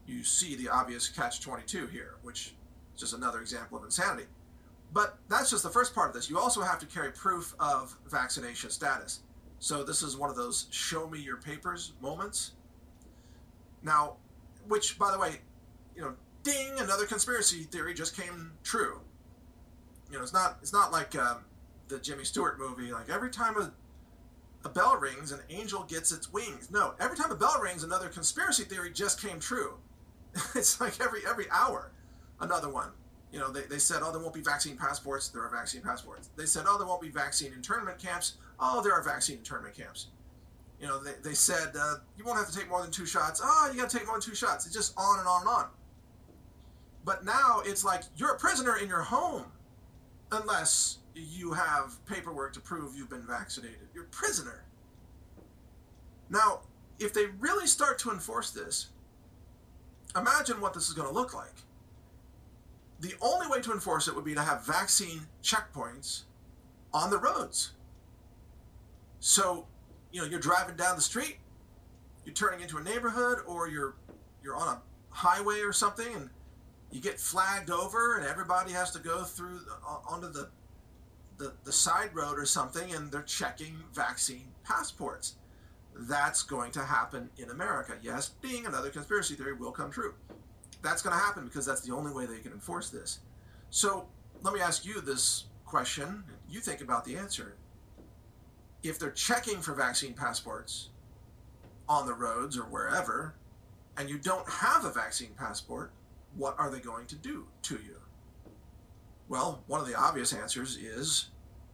You 0.06 0.24
see 0.24 0.56
the 0.56 0.68
obvious 0.68 1.08
catch 1.08 1.40
22 1.40 1.86
here, 1.86 2.16
which 2.22 2.54
is 2.94 3.00
just 3.00 3.14
another 3.14 3.40
example 3.40 3.78
of 3.78 3.84
insanity. 3.84 4.26
But 4.92 5.18
that's 5.28 5.50
just 5.50 5.62
the 5.62 5.70
first 5.70 5.94
part 5.94 6.08
of 6.08 6.14
this. 6.14 6.28
You 6.28 6.38
also 6.38 6.62
have 6.62 6.78
to 6.80 6.86
carry 6.86 7.10
proof 7.12 7.54
of 7.58 7.96
vaccination 8.10 8.70
status. 8.70 9.20
So 9.58 9.82
this 9.82 10.02
is 10.02 10.16
one 10.16 10.28
of 10.28 10.36
those 10.36 10.66
show 10.70 11.08
me 11.08 11.18
your 11.18 11.38
papers 11.38 11.94
moments. 12.02 12.52
Now, 13.82 14.16
which 14.68 14.98
by 14.98 15.10
the 15.10 15.18
way, 15.18 15.36
you 15.96 16.02
know, 16.02 16.14
ding, 16.42 16.78
another 16.78 17.06
conspiracy 17.06 17.62
theory 17.62 17.94
just 17.94 18.16
came 18.16 18.52
true. 18.62 19.00
You 20.10 20.18
know, 20.18 20.22
it's 20.22 20.32
not 20.32 20.58
it's 20.60 20.72
not 20.72 20.92
like 20.92 21.16
um, 21.16 21.38
the 21.88 21.98
Jimmy 21.98 22.24
Stewart 22.24 22.58
movie. 22.58 22.92
Like 22.92 23.10
every 23.10 23.30
time 23.30 23.56
a 23.56 23.72
a 24.64 24.68
bell 24.68 24.96
rings, 24.96 25.30
an 25.30 25.40
angel 25.50 25.84
gets 25.84 26.10
its 26.10 26.32
wings. 26.32 26.70
No, 26.70 26.94
every 26.98 27.16
time 27.16 27.30
a 27.30 27.36
bell 27.36 27.60
rings, 27.62 27.84
another 27.84 28.08
conspiracy 28.08 28.64
theory 28.64 28.90
just 28.90 29.20
came 29.20 29.38
true. 29.38 29.74
it's 30.54 30.80
like 30.80 31.00
every 31.00 31.20
every 31.28 31.46
hour, 31.50 31.92
another 32.40 32.70
one. 32.70 32.90
You 33.30 33.40
know, 33.40 33.50
they, 33.50 33.62
they 33.62 33.78
said, 33.78 33.98
oh, 34.02 34.12
there 34.12 34.20
won't 34.20 34.32
be 34.32 34.40
vaccine 34.40 34.76
passports. 34.76 35.28
There 35.28 35.42
are 35.42 35.50
vaccine 35.50 35.82
passports. 35.82 36.30
They 36.36 36.46
said, 36.46 36.66
oh, 36.68 36.78
there 36.78 36.86
won't 36.86 37.02
be 37.02 37.08
vaccine 37.08 37.52
internment 37.52 37.98
camps. 37.98 38.34
Oh, 38.60 38.80
there 38.80 38.92
are 38.92 39.02
vaccine 39.02 39.38
internment 39.38 39.76
camps. 39.76 40.06
You 40.80 40.86
know, 40.86 41.02
they, 41.02 41.14
they 41.20 41.34
said, 41.34 41.72
uh, 41.76 41.96
you 42.16 42.24
won't 42.24 42.38
have 42.38 42.48
to 42.48 42.56
take 42.56 42.68
more 42.68 42.80
than 42.80 42.92
two 42.92 43.06
shots. 43.06 43.40
Oh, 43.42 43.70
you 43.72 43.80
got 43.80 43.90
to 43.90 43.98
take 43.98 44.06
more 44.06 44.20
than 44.20 44.22
two 44.22 44.36
shots. 44.36 44.66
It's 44.66 44.74
just 44.74 44.94
on 44.96 45.18
and 45.18 45.26
on 45.26 45.40
and 45.40 45.48
on. 45.48 45.66
But 47.04 47.24
now 47.24 47.60
it's 47.64 47.84
like 47.84 48.02
you're 48.16 48.34
a 48.34 48.38
prisoner 48.38 48.76
in 48.76 48.88
your 48.88 49.02
home 49.02 49.46
unless 50.30 50.98
you 51.14 51.52
have 51.52 52.04
paperwork 52.06 52.52
to 52.54 52.60
prove 52.60 52.96
you've 52.96 53.10
been 53.10 53.26
vaccinated. 53.26 53.88
You're 53.94 54.04
a 54.04 54.08
prisoner. 54.08 54.64
Now, 56.28 56.60
if 56.98 57.12
they 57.12 57.26
really 57.38 57.66
start 57.66 57.98
to 58.00 58.10
enforce 58.10 58.50
this, 58.50 58.88
imagine 60.16 60.60
what 60.60 60.74
this 60.74 60.88
is 60.88 60.94
going 60.94 61.08
to 61.08 61.14
look 61.14 61.34
like. 61.34 61.54
The 63.00 63.14
only 63.20 63.46
way 63.48 63.60
to 63.60 63.72
enforce 63.72 64.08
it 64.08 64.14
would 64.14 64.24
be 64.24 64.34
to 64.34 64.40
have 64.40 64.64
vaccine 64.64 65.26
checkpoints 65.42 66.22
on 66.92 67.10
the 67.10 67.18
roads. 67.18 67.72
So, 69.20 69.66
you 70.12 70.20
know, 70.20 70.26
you're 70.26 70.40
driving 70.40 70.76
down 70.76 70.96
the 70.96 71.02
street, 71.02 71.38
you're 72.24 72.34
turning 72.34 72.60
into 72.60 72.76
a 72.78 72.82
neighborhood, 72.82 73.38
or 73.46 73.68
you're 73.68 73.94
you're 74.42 74.56
on 74.56 74.68
a 74.68 74.82
highway 75.10 75.60
or 75.60 75.72
something, 75.72 76.14
and 76.14 76.30
you 76.90 77.00
get 77.00 77.18
flagged 77.18 77.70
over, 77.70 78.16
and 78.16 78.26
everybody 78.26 78.72
has 78.72 78.90
to 78.92 78.98
go 78.98 79.24
through 79.24 79.60
uh, 79.86 79.98
onto 80.08 80.30
the 80.30 80.48
the, 81.38 81.52
the 81.64 81.72
side 81.72 82.10
road 82.14 82.38
or 82.38 82.46
something 82.46 82.94
and 82.94 83.10
they're 83.10 83.22
checking 83.22 83.76
vaccine 83.92 84.48
passports. 84.62 85.36
That's 85.96 86.42
going 86.42 86.72
to 86.72 86.80
happen 86.80 87.30
in 87.38 87.50
America. 87.50 87.94
Yes, 88.02 88.30
being 88.40 88.66
another 88.66 88.90
conspiracy 88.90 89.34
theory 89.34 89.54
will 89.54 89.70
come 89.70 89.90
true. 89.90 90.14
That's 90.82 91.02
going 91.02 91.16
to 91.16 91.22
happen 91.22 91.44
because 91.44 91.64
that's 91.64 91.80
the 91.82 91.94
only 91.94 92.12
way 92.12 92.26
they 92.26 92.38
can 92.38 92.52
enforce 92.52 92.90
this. 92.90 93.20
So 93.70 94.06
let 94.42 94.54
me 94.54 94.60
ask 94.60 94.84
you 94.84 95.00
this 95.00 95.44
question. 95.64 96.24
You 96.48 96.60
think 96.60 96.80
about 96.80 97.04
the 97.04 97.16
answer. 97.16 97.56
If 98.82 98.98
they're 98.98 99.10
checking 99.10 99.60
for 99.60 99.72
vaccine 99.74 100.14
passports 100.14 100.90
on 101.88 102.06
the 102.06 102.12
roads 102.12 102.58
or 102.58 102.64
wherever, 102.64 103.34
and 103.96 104.10
you 104.10 104.18
don't 104.18 104.48
have 104.48 104.84
a 104.84 104.90
vaccine 104.90 105.32
passport, 105.36 105.92
what 106.36 106.54
are 106.58 106.70
they 106.70 106.80
going 106.80 107.06
to 107.06 107.16
do 107.16 107.46
to 107.62 107.74
you? 107.74 107.96
Well, 109.28 109.62
one 109.66 109.80
of 109.80 109.86
the 109.86 109.94
obvious 109.94 110.32
answers 110.32 110.76
is 110.76 111.28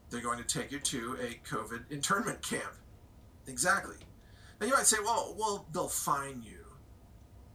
they're 0.08 0.20
going 0.20 0.38
to 0.38 0.44
take 0.44 0.72
you 0.72 0.78
to 0.78 1.16
a 1.20 1.40
COVID 1.48 1.90
internment 1.90 2.42
camp. 2.42 2.74
Exactly. 3.46 3.96
Now 4.60 4.66
you 4.66 4.72
might 4.74 4.86
say, 4.86 4.98
well, 5.02 5.34
well, 5.38 5.66
they'll 5.72 5.88
fine 5.88 6.42
you. 6.42 6.64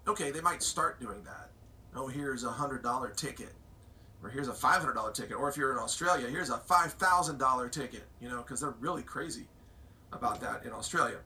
Okay, 0.07 0.31
they 0.31 0.41
might 0.41 0.61
start 0.61 0.99
doing 0.99 1.23
that. 1.23 1.51
Oh, 1.95 2.07
here's 2.07 2.43
a 2.43 2.49
hundred 2.49 2.83
dollar 2.83 3.09
ticket, 3.09 3.53
or 4.21 4.29
here's 4.29 4.49
a 4.49 4.53
five 4.53 4.79
hundred 4.79 4.93
dollar 4.93 5.11
ticket, 5.11 5.37
or 5.37 5.47
if 5.49 5.55
you're 5.55 5.71
in 5.71 5.77
Australia, 5.77 6.27
here's 6.27 6.49
a 6.49 6.57
five 6.57 6.93
thousand 6.93 7.37
dollar 7.37 7.69
ticket. 7.69 8.03
You 8.19 8.29
know, 8.29 8.37
because 8.37 8.59
they're 8.61 8.75
really 8.79 9.03
crazy 9.03 9.47
about 10.11 10.41
that 10.41 10.65
in 10.65 10.71
Australia. 10.71 11.17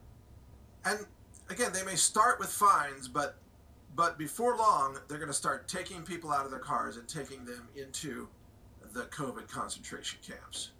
And 0.84 1.06
again, 1.50 1.72
they 1.72 1.84
may 1.84 1.96
start 1.96 2.38
with 2.38 2.48
fines, 2.48 3.08
but 3.08 3.36
but 3.96 4.16
before 4.16 4.56
long, 4.56 4.98
they're 5.08 5.18
going 5.18 5.28
to 5.28 5.34
start 5.34 5.66
taking 5.66 6.02
people 6.02 6.32
out 6.32 6.44
of 6.44 6.50
their 6.50 6.60
cars 6.60 6.96
and 6.96 7.08
taking 7.08 7.44
them 7.44 7.68
into 7.74 8.28
the 8.92 9.02
COVID 9.04 9.48
concentration 9.48 10.18
camps. 10.26 10.70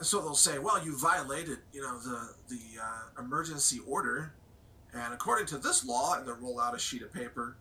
So 0.00 0.20
they'll 0.20 0.34
say, 0.34 0.58
"Well, 0.58 0.82
you 0.82 0.96
violated, 0.96 1.58
you 1.72 1.82
know, 1.82 1.98
the 1.98 2.34
the 2.48 2.82
uh, 2.82 3.22
emergency 3.22 3.80
order, 3.86 4.32
and 4.94 5.12
according 5.12 5.46
to 5.46 5.58
this 5.58 5.84
law," 5.84 6.16
and 6.18 6.26
they'll 6.26 6.36
roll 6.36 6.60
out 6.60 6.74
a 6.74 6.78
sheet 6.78 7.02
of 7.02 7.12
paper. 7.12 7.56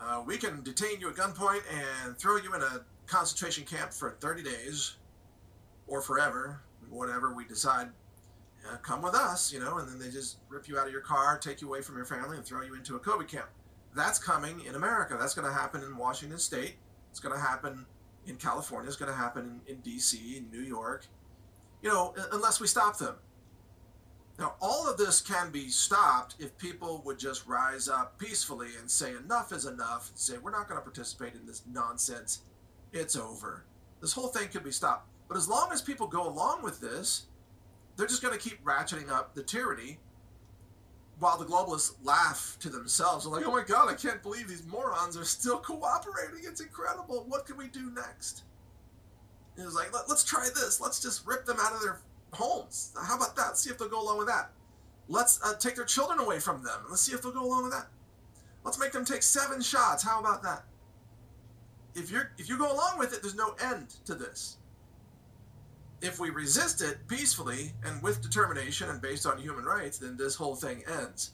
Uh, 0.00 0.22
we 0.26 0.36
can 0.36 0.62
detain 0.62 1.00
you 1.00 1.08
at 1.08 1.16
gunpoint 1.16 1.62
and 1.72 2.18
throw 2.18 2.36
you 2.36 2.54
in 2.54 2.60
a 2.60 2.84
concentration 3.06 3.64
camp 3.64 3.92
for 3.92 4.10
30 4.20 4.42
days, 4.42 4.96
or 5.86 6.02
forever, 6.02 6.60
whatever 6.90 7.32
we 7.34 7.44
decide. 7.44 7.88
Uh, 8.68 8.76
come 8.78 9.02
with 9.02 9.14
us, 9.14 9.52
you 9.52 9.60
know, 9.60 9.78
and 9.78 9.88
then 9.88 9.98
they 9.98 10.10
just 10.10 10.38
rip 10.48 10.66
you 10.68 10.78
out 10.78 10.86
of 10.86 10.92
your 10.92 11.02
car, 11.02 11.38
take 11.38 11.60
you 11.60 11.68
away 11.68 11.82
from 11.82 11.96
your 11.96 12.06
family, 12.06 12.36
and 12.36 12.46
throw 12.46 12.62
you 12.62 12.74
into 12.74 12.96
a 12.96 13.00
COVID 13.00 13.28
camp. 13.28 13.46
That's 13.94 14.18
coming 14.18 14.60
in 14.66 14.74
America. 14.74 15.16
That's 15.18 15.34
going 15.34 15.46
to 15.46 15.52
happen 15.52 15.82
in 15.82 15.96
Washington 15.96 16.38
State. 16.38 16.76
It's 17.14 17.20
going 17.20 17.32
to 17.32 17.40
happen 17.40 17.86
in 18.26 18.34
California. 18.34 18.88
It's 18.88 18.96
going 18.96 19.08
to 19.08 19.16
happen 19.16 19.60
in, 19.68 19.76
in 19.76 19.80
D.C., 19.82 20.36
in 20.36 20.50
New 20.50 20.66
York. 20.66 21.06
You 21.80 21.88
know, 21.88 22.12
unless 22.32 22.60
we 22.60 22.66
stop 22.66 22.98
them. 22.98 23.14
Now, 24.36 24.54
all 24.60 24.90
of 24.90 24.96
this 24.96 25.20
can 25.20 25.52
be 25.52 25.68
stopped 25.68 26.34
if 26.40 26.58
people 26.58 27.02
would 27.04 27.20
just 27.20 27.46
rise 27.46 27.88
up 27.88 28.18
peacefully 28.18 28.70
and 28.80 28.90
say 28.90 29.14
enough 29.14 29.52
is 29.52 29.64
enough. 29.64 30.08
And 30.08 30.18
say 30.18 30.38
we're 30.38 30.50
not 30.50 30.68
going 30.68 30.80
to 30.80 30.82
participate 30.82 31.34
in 31.34 31.46
this 31.46 31.62
nonsense. 31.72 32.40
It's 32.92 33.14
over. 33.14 33.64
This 34.00 34.12
whole 34.12 34.26
thing 34.26 34.48
could 34.48 34.64
be 34.64 34.72
stopped. 34.72 35.08
But 35.28 35.36
as 35.36 35.48
long 35.48 35.70
as 35.70 35.82
people 35.82 36.08
go 36.08 36.28
along 36.28 36.64
with 36.64 36.80
this, 36.80 37.26
they're 37.94 38.08
just 38.08 38.22
going 38.22 38.36
to 38.36 38.40
keep 38.40 38.64
ratcheting 38.64 39.08
up 39.08 39.36
the 39.36 39.44
tyranny 39.44 40.00
while 41.18 41.38
the 41.38 41.44
globalists 41.44 41.94
laugh 42.02 42.56
to 42.60 42.68
themselves, 42.68 43.24
they're 43.24 43.32
like, 43.32 43.46
oh 43.46 43.52
my 43.52 43.62
god, 43.62 43.90
I 43.90 43.94
can't 43.94 44.22
believe 44.22 44.48
these 44.48 44.66
morons 44.66 45.16
are 45.16 45.24
still 45.24 45.58
cooperating. 45.60 46.40
It's 46.42 46.60
incredible. 46.60 47.24
What 47.28 47.46
can 47.46 47.56
we 47.56 47.68
do 47.68 47.90
next? 47.90 48.42
And 49.56 49.66
it's 49.66 49.74
like, 49.74 49.92
Let, 49.92 50.10
us 50.10 50.24
try 50.24 50.48
this. 50.54 50.80
Let's 50.80 51.00
just 51.00 51.26
rip 51.26 51.44
them 51.44 51.56
out 51.60 51.72
of 51.72 51.80
their 51.80 52.00
homes. 52.32 52.92
How 53.00 53.16
about 53.16 53.36
that? 53.36 53.56
See 53.56 53.70
if 53.70 53.78
they'll 53.78 53.88
go 53.88 54.02
along 54.02 54.18
with 54.18 54.26
that. 54.28 54.50
Let's 55.08 55.40
uh, 55.44 55.54
take 55.54 55.76
their 55.76 55.84
children 55.84 56.18
away 56.18 56.40
from 56.40 56.64
them. 56.64 56.80
Let's 56.88 57.02
see 57.02 57.12
if 57.12 57.22
they'll 57.22 57.32
go 57.32 57.44
along 57.44 57.64
with 57.64 57.72
that. 57.72 57.86
Let's 58.64 58.78
make 58.78 58.92
them 58.92 59.04
take 59.04 59.22
seven 59.22 59.60
shots. 59.60 60.02
How 60.02 60.20
about 60.20 60.42
that? 60.42 60.64
If 61.94 62.10
you're 62.10 62.32
if 62.38 62.48
you 62.48 62.58
go 62.58 62.72
along 62.72 62.98
with 62.98 63.12
it, 63.12 63.22
there's 63.22 63.36
no 63.36 63.54
end 63.62 63.94
to 64.06 64.14
this 64.14 64.56
if 66.04 66.20
we 66.20 66.30
resist 66.30 66.82
it 66.82 66.98
peacefully 67.08 67.72
and 67.84 68.02
with 68.02 68.20
determination 68.20 68.90
and 68.90 69.00
based 69.00 69.26
on 69.26 69.38
human 69.38 69.64
rights, 69.64 69.98
then 69.98 70.16
this 70.16 70.34
whole 70.34 70.54
thing 70.54 70.82
ends. 70.86 71.32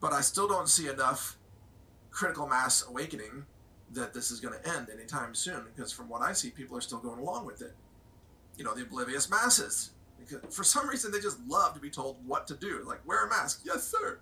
But 0.00 0.12
I 0.12 0.20
still 0.20 0.46
don't 0.46 0.68
see 0.68 0.88
enough 0.88 1.36
critical 2.10 2.46
mass 2.46 2.86
awakening 2.88 3.46
that 3.92 4.14
this 4.14 4.30
is 4.30 4.40
going 4.40 4.54
to 4.58 4.68
end 4.76 4.88
anytime 4.90 5.34
soon 5.34 5.64
because 5.74 5.90
from 5.92 6.08
what 6.08 6.22
I 6.22 6.32
see, 6.32 6.50
people 6.50 6.76
are 6.76 6.80
still 6.80 6.98
going 6.98 7.18
along 7.18 7.46
with 7.46 7.60
it. 7.60 7.74
You 8.56 8.64
know, 8.64 8.74
the 8.74 8.82
oblivious 8.82 9.28
masses. 9.28 9.90
Because 10.18 10.54
for 10.54 10.64
some 10.64 10.88
reason, 10.88 11.10
they 11.10 11.20
just 11.20 11.38
love 11.48 11.74
to 11.74 11.80
be 11.80 11.90
told 11.90 12.16
what 12.26 12.46
to 12.46 12.54
do. 12.54 12.84
Like, 12.86 13.06
wear 13.06 13.26
a 13.26 13.28
mask. 13.28 13.62
Yes, 13.64 13.82
sir. 13.82 14.18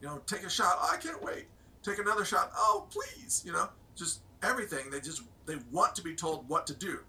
You 0.00 0.08
know, 0.08 0.20
take 0.26 0.42
a 0.42 0.50
shot. 0.50 0.76
Oh, 0.80 0.90
I 0.92 0.96
can't 0.96 1.22
wait. 1.22 1.46
Take 1.82 1.98
another 1.98 2.24
shot. 2.24 2.50
Oh, 2.56 2.86
please. 2.90 3.42
You 3.46 3.52
know, 3.52 3.68
just 3.94 4.20
everything. 4.42 4.90
They 4.90 5.00
just, 5.00 5.22
they 5.44 5.56
want 5.70 5.94
to 5.94 6.02
be 6.02 6.14
told 6.14 6.48
what 6.48 6.66
to 6.66 6.74
do 6.74 7.00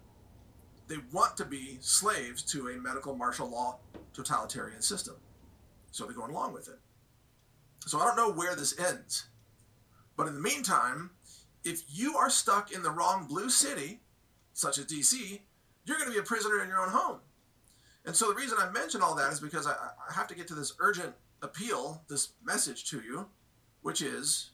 they 0.88 0.96
want 1.12 1.36
to 1.36 1.44
be 1.44 1.78
slaves 1.80 2.42
to 2.42 2.68
a 2.68 2.76
medical 2.78 3.14
martial 3.14 3.48
law 3.48 3.78
totalitarian 4.12 4.82
system. 4.82 5.14
So 5.90 6.04
they're 6.04 6.14
going 6.14 6.32
along 6.32 6.54
with 6.54 6.68
it. 6.68 6.78
So 7.86 7.98
I 7.98 8.04
don't 8.04 8.16
know 8.16 8.32
where 8.32 8.54
this 8.54 8.78
ends. 8.78 9.28
But 10.16 10.26
in 10.26 10.34
the 10.34 10.40
meantime, 10.40 11.10
if 11.64 11.82
you 11.88 12.16
are 12.16 12.30
stuck 12.30 12.72
in 12.72 12.82
the 12.82 12.90
wrong 12.90 13.26
blue 13.26 13.50
city, 13.50 14.00
such 14.52 14.78
as 14.78 14.86
DC, 14.86 15.40
you're 15.84 15.96
going 15.96 16.08
to 16.08 16.14
be 16.14 16.18
a 16.18 16.22
prisoner 16.24 16.62
in 16.62 16.68
your 16.68 16.80
own 16.80 16.90
home. 16.90 17.20
And 18.04 18.14
so 18.16 18.28
the 18.28 18.34
reason 18.34 18.58
I 18.60 18.70
mention 18.70 19.02
all 19.02 19.14
that 19.14 19.32
is 19.32 19.40
because 19.40 19.66
I, 19.66 19.72
I 19.72 20.12
have 20.14 20.26
to 20.28 20.34
get 20.34 20.48
to 20.48 20.54
this 20.54 20.74
urgent 20.80 21.14
appeal, 21.42 22.02
this 22.08 22.30
message 22.44 22.88
to 22.90 23.00
you, 23.00 23.26
which 23.82 24.02
is 24.02 24.50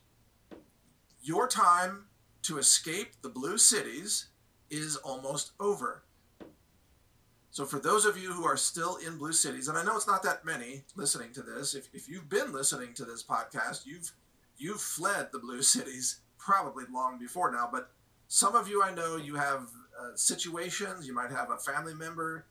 your 1.23 1.49
time 1.49 2.07
to 2.43 2.59
escape 2.59 3.23
the 3.23 3.29
blue 3.29 3.57
cities 3.57 4.27
is 4.71 4.97
almost 4.97 5.53
over. 5.59 6.04
So 7.55 7.65
for 7.65 7.79
those 7.79 8.05
of 8.05 8.19
you 8.19 8.33
who 8.33 8.45
are 8.45 8.57
still 8.57 8.97
in 8.97 9.17
blue 9.17 9.33
cities, 9.33 9.69
and 9.69 9.79
I 9.79 9.85
know 9.85 9.95
it's 9.95 10.09
not 10.09 10.25
that 10.25 10.45
many 10.45 10.83
listening 10.97 11.33
to 11.35 11.43
this, 11.43 11.77
if, 11.77 11.89
if 11.95 12.09
you've 12.09 12.29
been 12.29 12.53
listening 12.53 12.95
to 12.95 13.05
this 13.05 13.23
podcast, 13.23 13.87
you've 13.87 14.11
you've 14.59 14.81
fled 14.81 15.29
the 15.31 15.39
blue 15.39 15.63
cities 15.77 16.19
probably 16.37 16.83
long 16.93 17.17
before 17.17 17.53
now. 17.53 17.69
But 17.71 17.93
some 18.27 18.57
of 18.57 18.67
you 18.67 18.83
I 18.83 18.93
know 18.93 19.19
you 19.19 19.37
have 19.37 19.69
uh, 19.97 20.17
situations. 20.17 21.07
You 21.07 21.15
might 21.15 21.31
have 21.31 21.53
a 21.53 21.57
family 21.57 21.95
member 21.95 22.45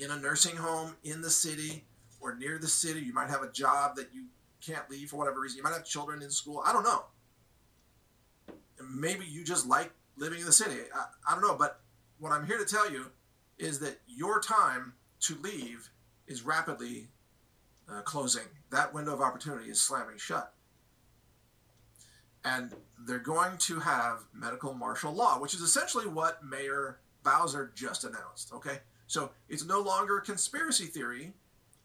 in 0.00 0.10
a 0.10 0.18
nursing 0.18 0.56
home 0.56 0.96
in 1.04 1.20
the 1.22 1.30
city 1.30 1.84
or 2.20 2.34
near 2.34 2.58
the 2.58 2.66
city. 2.66 2.98
You 2.98 3.14
might 3.14 3.30
have 3.30 3.44
a 3.44 3.52
job 3.52 3.94
that 3.94 4.08
you 4.12 4.24
can't 4.60 4.90
leave 4.90 5.10
for 5.10 5.18
whatever 5.18 5.38
reason. 5.38 5.58
You 5.58 5.62
might 5.62 5.72
have 5.72 5.84
children 5.84 6.20
in 6.20 6.30
school. 6.30 6.64
I 6.66 6.72
don't 6.72 6.82
know. 6.82 7.04
Maybe 8.90 9.24
you 9.24 9.44
just 9.44 9.68
like 9.68 9.92
living 10.16 10.40
in 10.40 10.46
the 10.46 10.52
city. 10.52 10.80
I, 10.92 11.04
I 11.30 11.34
don't 11.34 11.42
know. 11.42 11.54
But 11.56 11.78
what 12.18 12.32
I'm 12.32 12.44
here 12.44 12.58
to 12.58 12.64
tell 12.64 12.90
you 12.90 13.06
is 13.58 13.80
that 13.80 14.00
your 14.06 14.40
time 14.40 14.94
to 15.20 15.34
leave 15.36 15.90
is 16.26 16.42
rapidly 16.42 17.08
uh, 17.90 18.02
closing. 18.02 18.46
That 18.70 18.92
window 18.92 19.14
of 19.14 19.20
opportunity 19.20 19.70
is 19.70 19.80
slamming 19.80 20.18
shut. 20.18 20.52
And 22.44 22.74
they're 23.06 23.18
going 23.18 23.58
to 23.58 23.80
have 23.80 24.20
medical 24.32 24.72
martial 24.72 25.12
law, 25.12 25.40
which 25.40 25.54
is 25.54 25.60
essentially 25.60 26.06
what 26.06 26.44
Mayor 26.44 26.98
Bowser 27.24 27.72
just 27.74 28.04
announced. 28.04 28.52
Okay? 28.52 28.78
So 29.06 29.30
it's 29.48 29.64
no 29.64 29.80
longer 29.80 30.18
a 30.18 30.22
conspiracy 30.22 30.84
theory 30.84 31.32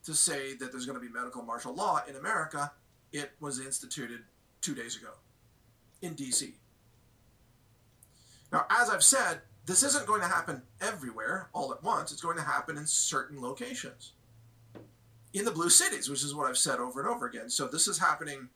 to 0.06 0.13
say 0.13 0.56
that 0.56 0.72
there's 0.72 0.86
going 0.86 1.00
to 1.00 1.06
be 1.06 1.12
medical 1.12 1.42
martial 1.42 1.74
law 1.74 2.01
in 2.08 2.16
America. 2.16 2.72
It 3.12 3.32
was 3.40 3.60
instituted 3.60 4.22
two 4.62 4.75
days 4.75 4.96
ago 4.96 5.12
in 6.01 6.16
DC. 6.16 6.54
Now, 8.51 8.66
as 8.70 8.90
I've 8.90 9.04
said, 9.04 9.42
this 9.65 9.84
isn't 9.84 10.08
going 10.08 10.22
to 10.22 10.27
happen 10.27 10.63
everywhere 10.82 11.50
all 11.53 11.72
at 11.72 11.84
once. 11.84 12.12
It's 12.12 12.22
going 12.22 12.38
to 12.38 12.44
happen 12.44 12.77
in 12.77 12.86
certain 12.86 13.41
locations. 13.41 14.13
In 15.34 15.46
the 15.46 15.51
blue 15.51 15.70
cities, 15.70 16.10
which 16.10 16.24
is 16.24 16.36
what 16.36 16.48
I've 16.48 16.58
said 16.58 16.80
over 16.80 17.00
and 17.00 17.10
over 17.10 17.27
again. 17.27 17.50
So 17.50 17.68
this 17.68 17.88
is 17.88 18.00
happening, 18.00 18.50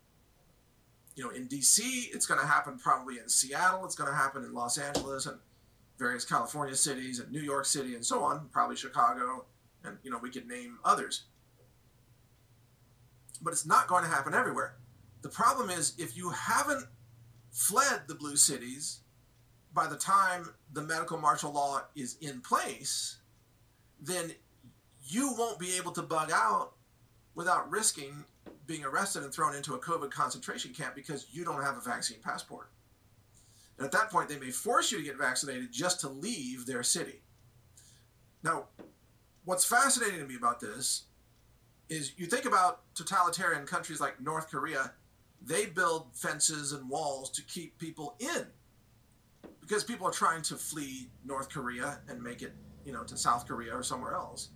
you 1.15 1.23
know, 1.23 1.29
in 1.29 1.47
DC, 1.47 1.79
it's 2.13 2.25
going 2.25 2.39
to 2.39 2.45
happen 2.45 2.77
probably 2.77 3.19
in 3.19 3.29
Seattle, 3.29 3.85
it's 3.85 3.95
going 3.95 4.09
to 4.09 4.15
happen 4.15 4.43
in 4.43 4.53
Los 4.53 4.77
Angeles 4.77 5.25
and 5.25 5.37
various 5.97 6.25
California 6.25 6.75
cities 6.75 7.19
and 7.19 7.31
New 7.31 7.41
York 7.41 7.65
City 7.65 7.95
and 7.95 8.05
so 8.05 8.21
on, 8.23 8.49
probably 8.51 8.75
Chicago, 8.75 9.45
and 9.83 9.97
you 10.03 10.11
know, 10.11 10.17
we 10.17 10.29
could 10.29 10.47
name 10.47 10.79
others. 10.83 11.23
But 13.41 13.53
it's 13.53 13.65
not 13.65 13.87
going 13.87 14.03
to 14.03 14.09
happen 14.09 14.33
everywhere. 14.33 14.75
The 15.21 15.29
problem 15.29 15.69
is 15.69 15.93
if 15.97 16.17
you 16.17 16.31
haven't 16.31 16.85
fled 17.51 18.01
the 18.07 18.15
blue 18.15 18.35
cities 18.35 18.99
by 19.75 19.87
the 19.87 19.97
time 19.97 20.49
the 20.73 20.81
medical 20.81 21.19
martial 21.19 21.51
law 21.51 21.81
is 21.95 22.17
in 22.21 22.39
place, 22.39 23.17
then 24.01 24.31
you 25.03 25.35
won't 25.37 25.59
be 25.59 25.75
able 25.77 25.91
to 25.91 26.01
bug 26.01 26.31
out 26.33 26.71
without 27.35 27.69
risking 27.69 28.23
being 28.65 28.85
arrested 28.85 29.21
and 29.23 29.31
thrown 29.31 29.53
into 29.53 29.75
a 29.75 29.79
COVID 29.79 30.09
concentration 30.09 30.73
camp 30.73 30.95
because 30.95 31.27
you 31.31 31.43
don't 31.43 31.61
have 31.61 31.77
a 31.77 31.81
vaccine 31.81 32.17
passport. 32.23 32.69
And 33.77 33.85
at 33.85 33.91
that 33.91 34.09
point, 34.09 34.29
they 34.29 34.39
may 34.39 34.49
force 34.49 34.91
you 34.91 34.97
to 34.97 35.03
get 35.03 35.17
vaccinated 35.17 35.71
just 35.71 35.99
to 35.99 36.09
leave 36.09 36.65
their 36.65 36.81
city. 36.81 37.21
Now, 38.41 38.65
what's 39.43 39.65
fascinating 39.65 40.19
to 40.19 40.25
me 40.25 40.35
about 40.35 40.61
this 40.61 41.03
is 41.89 42.13
you 42.17 42.25
think 42.25 42.45
about 42.45 42.81
totalitarian 42.95 43.65
countries 43.65 43.99
like 43.99 44.21
North 44.21 44.49
Korea, 44.49 44.93
they 45.41 45.65
build 45.65 46.07
fences 46.15 46.71
and 46.71 46.89
walls 46.89 47.29
to 47.31 47.43
keep 47.43 47.77
people 47.77 48.15
in 48.19 48.47
because 49.67 49.83
people 49.83 50.07
are 50.07 50.11
trying 50.11 50.41
to 50.43 50.55
flee 50.55 51.09
North 51.23 51.49
Korea 51.49 51.99
and 52.07 52.21
make 52.21 52.41
it, 52.41 52.53
you 52.85 52.93
know, 52.93 53.03
to 53.03 53.17
South 53.17 53.47
Korea 53.47 53.75
or 53.75 53.83
somewhere 53.83 54.13
else. 54.13 54.49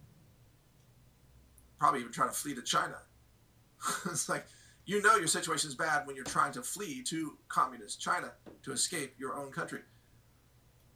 Probably 1.80 2.01
even 2.01 2.12
trying 2.12 2.30
to 2.30 2.36
flee 2.36 2.54
to 2.56 2.62
China. 2.62 2.98
it's 4.06 4.30
like 4.30 4.46
you 4.86 5.01
know 5.01 5.16
your 5.16 5.28
situation 5.28 5.70
is 5.70 5.75
bad 5.75 6.06
when 6.06 6.16
you're 6.16 6.25
trying 6.25 6.51
to 6.54 6.62
flee 6.62 7.02
to 7.04 7.38
communist 7.48 8.02
China 8.02 8.34
to 8.63 8.72
escape 8.72 9.15
your 9.17 9.36
own 9.36 9.52
country. 9.52 9.82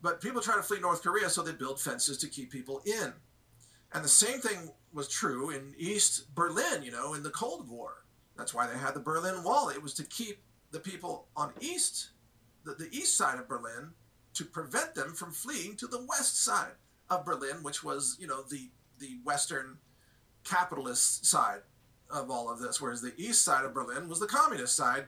But 0.01 0.21
people 0.21 0.41
try 0.41 0.57
to 0.57 0.63
flee 0.63 0.79
North 0.79 1.01
Korea, 1.01 1.29
so 1.29 1.41
they 1.41 1.53
build 1.53 1.79
fences 1.79 2.17
to 2.19 2.27
keep 2.27 2.51
people 2.51 2.81
in. 2.85 3.13
And 3.93 4.03
the 4.03 4.09
same 4.09 4.39
thing 4.39 4.71
was 4.91 5.07
true 5.07 5.49
in 5.51 5.73
East 5.77 6.35
Berlin, 6.35 6.83
you 6.83 6.91
know, 6.91 7.13
in 7.13 7.23
the 7.23 7.29
Cold 7.29 7.69
War. 7.69 8.03
That's 8.37 8.53
why 8.53 8.67
they 8.67 8.77
had 8.77 8.93
the 8.93 8.99
Berlin 8.99 9.43
Wall. 9.43 9.69
It 9.69 9.81
was 9.81 9.93
to 9.95 10.03
keep 10.03 10.39
the 10.71 10.79
people 10.79 11.27
on 11.37 11.53
east, 11.61 12.09
the, 12.65 12.73
the 12.73 12.89
east 12.91 13.15
side 13.15 13.39
of 13.39 13.47
Berlin, 13.47 13.91
to 14.33 14.45
prevent 14.45 14.95
them 14.95 15.13
from 15.13 15.31
fleeing 15.31 15.75
to 15.77 15.87
the 15.87 16.05
west 16.07 16.43
side 16.43 16.73
of 17.09 17.25
Berlin, 17.25 17.61
which 17.61 17.83
was, 17.83 18.17
you 18.19 18.27
know, 18.27 18.41
the 18.41 18.69
the 18.99 19.17
Western 19.23 19.77
capitalist 20.43 21.25
side 21.25 21.61
of 22.09 22.29
all 22.29 22.49
of 22.49 22.59
this, 22.59 22.79
whereas 22.79 23.01
the 23.01 23.13
east 23.17 23.41
side 23.41 23.65
of 23.65 23.73
Berlin 23.73 24.07
was 24.07 24.19
the 24.19 24.27
communist 24.27 24.75
side, 24.75 25.05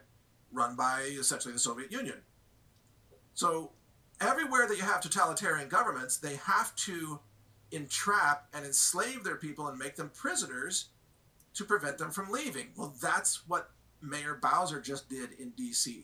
run 0.51 0.75
by 0.75 1.01
essentially 1.01 1.53
the 1.53 1.59
Soviet 1.59 1.91
Union. 1.91 2.17
So 3.33 3.71
everywhere 4.19 4.67
that 4.67 4.77
you 4.77 4.83
have 4.83 5.01
totalitarian 5.01 5.69
governments, 5.69 6.17
they 6.17 6.35
have 6.35 6.75
to 6.77 7.19
entrap 7.71 8.47
and 8.53 8.65
enslave 8.65 9.23
their 9.23 9.35
people 9.35 9.67
and 9.67 9.77
make 9.77 9.95
them 9.95 10.11
prisoners 10.13 10.89
to 11.53 11.63
prevent 11.63 11.97
them 11.97 12.11
from 12.11 12.31
leaving. 12.31 12.67
Well, 12.75 12.93
that's 13.01 13.47
what 13.47 13.71
Mayor 14.01 14.37
Bowser 14.41 14.81
just 14.81 15.09
did 15.09 15.31
in 15.39 15.51
DC. 15.51 16.03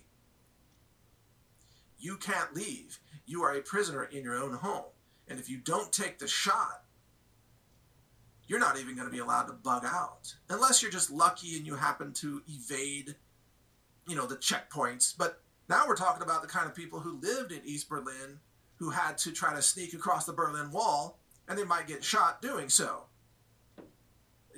You 2.02 2.18
can't 2.18 2.54
leave 2.54 3.00
you 3.32 3.44
are 3.44 3.54
a 3.54 3.62
prisoner 3.62 4.04
in 4.04 4.24
your 4.24 4.36
own 4.36 4.54
home. 4.54 4.86
And 5.28 5.40
if 5.40 5.50
you 5.50 5.58
don't 5.58 5.92
take 5.92 6.20
the 6.20 6.28
shot, 6.28 6.84
you're 8.48 8.60
not 8.60 8.78
even 8.78 8.96
going 8.96 9.08
to 9.08 9.14
be 9.14 9.20
allowed 9.20 9.44
to 9.44 9.54
bug 9.54 9.86
out 9.86 10.36
unless 10.50 10.82
you're 10.82 10.92
just 10.92 11.10
lucky 11.10 11.56
and 11.56 11.66
you 11.66 11.76
happen 11.76 12.12
to 12.12 12.42
evade, 12.50 13.16
you 14.08 14.16
know, 14.16 14.26
the 14.26 14.36
checkpoints. 14.36 15.16
But 15.18 15.42
now 15.70 15.86
we're 15.88 15.96
talking 15.96 16.24
about 16.24 16.42
the 16.42 16.50
kind 16.50 16.68
of 16.68 16.76
people 16.76 17.00
who 17.00 17.22
lived 17.22 17.54
in 17.54 17.62
East 17.64 17.88
Berlin 17.88 18.40
who 18.76 18.90
had 18.90 19.18
to 19.20 19.32
try 19.32 19.54
to 19.54 19.62
sneak 19.62 19.94
across 19.94 20.26
the 20.26 20.34
Berlin 20.34 20.72
Wall 20.72 21.18
and 21.48 21.58
they 21.58 21.64
might 21.64 21.88
get 21.88 22.04
shot 22.04 22.42
doing 22.42 22.68
so. 22.68 23.04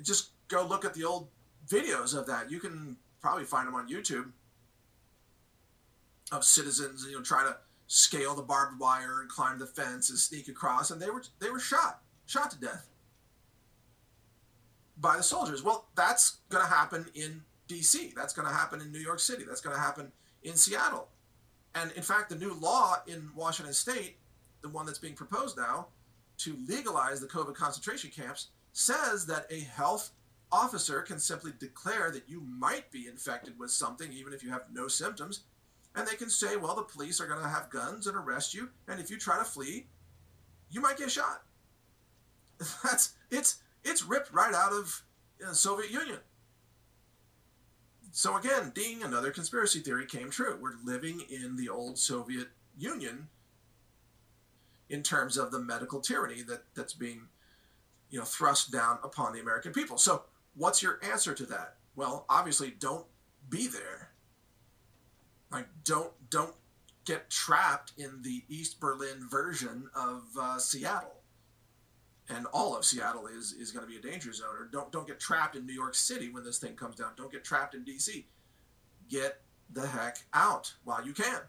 Just 0.02 0.30
go 0.48 0.66
look 0.66 0.84
at 0.84 0.94
the 0.94 1.04
old 1.04 1.28
videos 1.68 2.18
of 2.18 2.26
that. 2.26 2.50
You 2.50 2.58
can 2.58 2.96
probably 3.20 3.44
find 3.44 3.68
them 3.68 3.76
on 3.76 3.88
YouTube 3.88 4.32
of 6.32 6.44
citizens, 6.44 7.02
and 7.02 7.10
you 7.10 7.18
know, 7.18 7.22
trying 7.22 7.46
to 7.46 7.56
scale 7.86 8.34
the 8.34 8.42
barbed 8.42 8.80
wire 8.80 9.20
and 9.20 9.28
climb 9.28 9.58
the 9.58 9.66
fence 9.66 10.10
and 10.10 10.18
sneak 10.18 10.48
across, 10.48 10.90
and 10.90 11.00
they 11.00 11.10
were 11.10 11.22
they 11.40 11.50
were 11.50 11.60
shot, 11.60 12.00
shot 12.26 12.50
to 12.50 12.60
death 12.60 12.88
by 14.96 15.16
the 15.16 15.22
soldiers. 15.22 15.62
Well, 15.62 15.86
that's 15.94 16.38
going 16.48 16.64
to 16.64 16.70
happen 16.70 17.06
in 17.14 17.42
D.C. 17.68 18.12
That's 18.16 18.32
going 18.32 18.48
to 18.48 18.54
happen 18.54 18.80
in 18.80 18.92
New 18.92 18.98
York 18.98 19.20
City. 19.20 19.44
That's 19.46 19.60
going 19.60 19.74
to 19.74 19.82
happen 19.82 20.12
in 20.42 20.54
Seattle. 20.54 21.08
And 21.74 21.90
in 21.92 22.02
fact, 22.02 22.30
the 22.30 22.36
new 22.36 22.54
law 22.54 22.96
in 23.06 23.30
Washington 23.34 23.74
State, 23.74 24.16
the 24.62 24.68
one 24.68 24.86
that's 24.86 24.98
being 24.98 25.14
proposed 25.14 25.56
now, 25.56 25.88
to 26.38 26.56
legalize 26.68 27.20
the 27.20 27.26
COVID 27.26 27.54
concentration 27.54 28.10
camps, 28.10 28.48
says 28.72 29.26
that 29.26 29.46
a 29.50 29.60
health 29.60 30.10
officer 30.52 31.00
can 31.02 31.18
simply 31.18 31.52
declare 31.58 32.10
that 32.10 32.28
you 32.28 32.40
might 32.40 32.90
be 32.90 33.08
infected 33.08 33.58
with 33.58 33.70
something, 33.70 34.12
even 34.12 34.32
if 34.32 34.42
you 34.42 34.50
have 34.50 34.62
no 34.72 34.86
symptoms, 34.86 35.40
and 35.94 36.06
they 36.06 36.16
can 36.16 36.30
say, 36.30 36.56
well, 36.56 36.74
the 36.74 36.82
police 36.82 37.20
are 37.20 37.26
going 37.26 37.42
to 37.42 37.48
have 37.48 37.70
guns 37.70 38.06
and 38.06 38.16
arrest 38.16 38.54
you, 38.54 38.70
and 38.88 39.00
if 39.00 39.10
you 39.10 39.18
try 39.18 39.38
to 39.38 39.44
flee, 39.44 39.86
you 40.70 40.80
might 40.80 40.96
get 40.96 41.10
shot. 41.10 41.42
That's 42.84 43.12
it's 43.30 43.58
it's 43.84 44.04
ripped 44.04 44.32
right 44.32 44.54
out 44.54 44.72
of 44.72 45.02
the 45.38 45.54
Soviet 45.54 45.90
Union. 45.90 46.18
So 48.10 48.36
again, 48.36 48.72
ding, 48.74 49.02
another 49.02 49.30
conspiracy 49.30 49.80
theory 49.80 50.06
came 50.06 50.30
true. 50.30 50.56
We're 50.60 50.76
living 50.84 51.22
in 51.28 51.56
the 51.56 51.68
old 51.68 51.98
Soviet 51.98 52.48
Union 52.78 53.28
in 54.88 55.02
terms 55.02 55.36
of 55.36 55.50
the 55.50 55.58
medical 55.58 56.00
tyranny 56.00 56.42
that, 56.42 56.62
that's 56.74 56.94
being 56.94 57.28
you 58.10 58.18
know 58.18 58.24
thrust 58.24 58.70
down 58.70 58.98
upon 59.02 59.32
the 59.32 59.40
American 59.40 59.72
people. 59.72 59.98
So 59.98 60.22
what's 60.54 60.82
your 60.82 61.00
answer 61.02 61.34
to 61.34 61.46
that? 61.46 61.76
Well, 61.96 62.24
obviously 62.28 62.72
don't 62.78 63.06
be 63.48 63.66
there 63.68 64.10
don't 65.84 66.12
don't 66.30 66.54
get 67.04 67.30
trapped 67.30 67.92
in 67.98 68.22
the 68.22 68.42
East 68.48 68.80
Berlin 68.80 69.28
version 69.30 69.88
of 69.94 70.22
uh, 70.40 70.58
Seattle. 70.58 71.20
And 72.28 72.46
all 72.54 72.74
of 72.76 72.84
Seattle 72.84 73.26
is 73.26 73.52
is 73.52 73.70
going 73.70 73.86
to 73.86 73.90
be 73.90 73.98
a 73.98 74.12
danger 74.12 74.32
zone. 74.32 74.48
Or 74.58 74.68
don't 74.72 74.90
don't 74.90 75.06
get 75.06 75.20
trapped 75.20 75.56
in 75.56 75.66
New 75.66 75.74
York 75.74 75.94
City 75.94 76.30
when 76.30 76.44
this 76.44 76.58
thing 76.58 76.74
comes 76.74 76.96
down. 76.96 77.12
Don't 77.16 77.30
get 77.30 77.44
trapped 77.44 77.74
in 77.74 77.84
D.C. 77.84 78.26
Get 79.10 79.40
the 79.70 79.86
heck 79.86 80.18
out 80.32 80.74
while 80.84 81.04
you 81.04 81.12
can. 81.12 81.40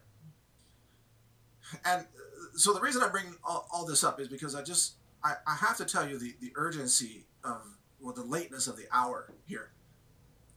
And 1.84 2.02
uh, 2.02 2.56
so 2.56 2.72
the 2.72 2.80
reason 2.80 3.02
I 3.02 3.08
bring 3.08 3.34
all, 3.42 3.66
all 3.72 3.86
this 3.86 4.04
up 4.04 4.20
is 4.20 4.28
because 4.28 4.54
I 4.54 4.62
just 4.62 4.94
I, 5.24 5.34
I 5.46 5.56
have 5.56 5.78
to 5.78 5.84
tell 5.86 6.08
you 6.08 6.18
the, 6.18 6.34
the 6.40 6.52
urgency 6.56 7.24
of 7.42 7.62
well 8.00 8.14
the 8.14 8.24
lateness 8.24 8.66
of 8.66 8.76
the 8.76 8.86
hour 8.92 9.32
here 9.46 9.70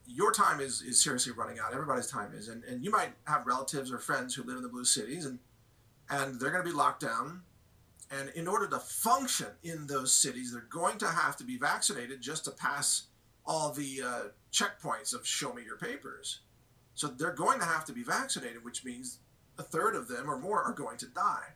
your 0.10 0.32
time 0.32 0.60
is, 0.60 0.82
is 0.82 1.02
seriously 1.02 1.34
running 1.34 1.60
out. 1.60 1.74
Everybody's 1.74 2.08
time 2.08 2.34
is. 2.34 2.50
And, 2.50 2.64
and 2.66 2.84
you 2.84 2.92
might 2.92 3.12
have 3.26 3.46
relatives 3.46 3.92
or 3.92 4.00
friends 4.00 4.36
who 4.36 4.44
live 4.44 4.58
in 4.58 4.64
the 4.64 4.70
blue 4.70 4.86
cities 4.86 5.26
and, 5.26 5.40
and 6.10 6.40
they're 6.40 6.52
going 6.52 6.64
to 6.64 6.70
be 6.70 6.76
locked 6.76 7.02
down 7.02 7.44
And 8.12 8.30
in 8.30 8.48
order 8.48 8.68
to 8.68 8.80
function 8.80 9.48
in 9.64 9.88
those 9.88 10.14
cities, 10.14 10.52
they're 10.52 10.62
going 10.70 10.98
to 11.00 11.08
have 11.08 11.38
to 11.38 11.44
be 11.44 11.58
vaccinated 11.58 12.22
just 12.22 12.46
to 12.46 12.52
pass 12.52 13.04
all 13.46 13.72
the 13.72 14.02
uh, 14.04 14.22
checkpoints 14.52 15.14
of 15.14 15.26
show 15.26 15.54
me 15.54 15.64
your 15.64 15.78
papers. 15.78 16.40
So 16.96 17.08
they're 17.08 17.34
going 17.34 17.60
to 17.60 17.66
have 17.66 17.86
to 17.86 17.94
be 17.94 18.04
vaccinated, 18.04 18.66
which 18.66 18.84
means 18.84 19.20
a 19.58 19.64
third 19.64 19.96
of 19.96 20.08
them 20.08 20.30
or 20.30 20.40
more 20.40 20.62
are 20.64 20.74
going 20.74 20.98
to 20.98 21.08
die. 21.08 21.54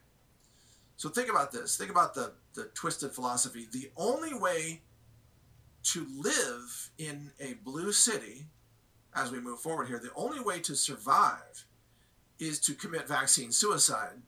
So 0.96 1.08
think 1.08 1.28
about 1.28 1.50
this. 1.50 1.76
Think 1.76 1.90
about 1.90 2.14
the, 2.14 2.32
the 2.54 2.70
twisted 2.74 3.12
philosophy. 3.12 3.66
The 3.70 3.90
only 3.96 4.32
way 4.34 4.82
to 5.84 6.06
live 6.18 6.90
in 6.98 7.30
a 7.38 7.54
blue 7.62 7.92
city 7.92 8.46
as 9.14 9.30
we 9.30 9.38
move 9.38 9.60
forward 9.60 9.86
here, 9.86 9.98
the 9.98 10.10
only 10.16 10.40
way 10.40 10.58
to 10.60 10.74
survive 10.74 11.66
is 12.38 12.58
to 12.60 12.74
commit 12.74 13.06
vaccine 13.06 13.52
suicide 13.52 14.22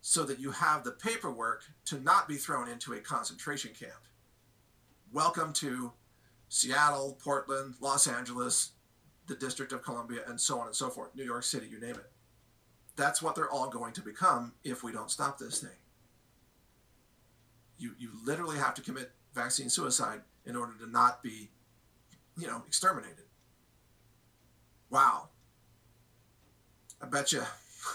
so 0.00 0.22
that 0.24 0.38
you 0.38 0.52
have 0.52 0.84
the 0.84 0.92
paperwork 0.92 1.64
to 1.86 1.98
not 2.00 2.28
be 2.28 2.36
thrown 2.36 2.68
into 2.68 2.92
a 2.92 3.00
concentration 3.00 3.72
camp. 3.78 4.00
Welcome 5.12 5.52
to 5.54 5.92
Seattle, 6.48 7.18
Portland, 7.22 7.74
Los 7.80 8.06
Angeles, 8.06 8.72
the 9.26 9.34
District 9.34 9.72
of 9.72 9.82
Columbia, 9.82 10.20
and 10.26 10.40
so 10.40 10.60
on 10.60 10.66
and 10.66 10.76
so 10.76 10.90
forth, 10.90 11.14
New 11.14 11.24
York 11.24 11.42
City, 11.42 11.66
you 11.66 11.80
name 11.80 11.96
it. 11.96 12.10
That's 12.94 13.20
what 13.22 13.34
they're 13.34 13.50
all 13.50 13.68
going 13.68 13.94
to 13.94 14.02
become 14.02 14.52
if 14.64 14.82
we 14.82 14.92
don't 14.92 15.10
stop 15.10 15.38
this 15.38 15.60
thing. 15.60 15.76
You, 17.78 17.92
you 17.98 18.10
literally 18.24 18.58
have 18.58 18.74
to 18.74 18.82
commit 18.82 19.12
vaccine 19.34 19.70
suicide 19.70 20.20
in 20.48 20.56
order 20.56 20.72
to 20.80 20.90
not 20.90 21.22
be, 21.22 21.50
you 22.36 22.46
know, 22.46 22.62
exterminated. 22.66 23.26
Wow. 24.90 25.28
I 27.02 27.06
bet 27.06 27.30
you 27.30 27.42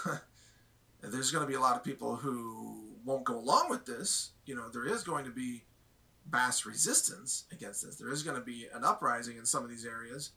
there's 1.02 1.32
going 1.32 1.44
to 1.44 1.48
be 1.48 1.56
a 1.56 1.60
lot 1.60 1.76
of 1.76 1.82
people 1.82 2.16
who 2.16 2.94
won't 3.04 3.24
go 3.24 3.36
along 3.36 3.68
with 3.68 3.84
this. 3.84 4.30
You 4.46 4.54
know, 4.54 4.68
there 4.70 4.86
is 4.86 5.02
going 5.02 5.24
to 5.24 5.32
be 5.32 5.64
mass 6.30 6.64
resistance 6.64 7.44
against 7.52 7.84
this. 7.84 7.96
There 7.96 8.10
is 8.10 8.22
going 8.22 8.36
to 8.36 8.44
be 8.44 8.68
an 8.72 8.84
uprising 8.84 9.36
in 9.36 9.44
some 9.44 9.64
of 9.64 9.68
these 9.68 9.84
areas. 9.84 10.30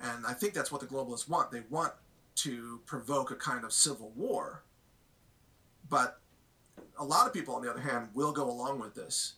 And 0.00 0.26
I 0.26 0.34
think 0.34 0.52
that's 0.52 0.70
what 0.70 0.82
the 0.82 0.86
globalists 0.86 1.28
want. 1.28 1.50
They 1.50 1.62
want 1.70 1.94
to 2.36 2.80
provoke 2.84 3.30
a 3.30 3.36
kind 3.36 3.64
of 3.64 3.72
civil 3.72 4.12
war. 4.14 4.62
But 5.88 6.20
a 6.98 7.04
lot 7.04 7.26
of 7.26 7.32
people, 7.32 7.54
on 7.54 7.62
the 7.62 7.70
other 7.70 7.80
hand, 7.80 8.08
will 8.12 8.32
go 8.32 8.48
along 8.48 8.78
with 8.78 8.94
this 8.94 9.34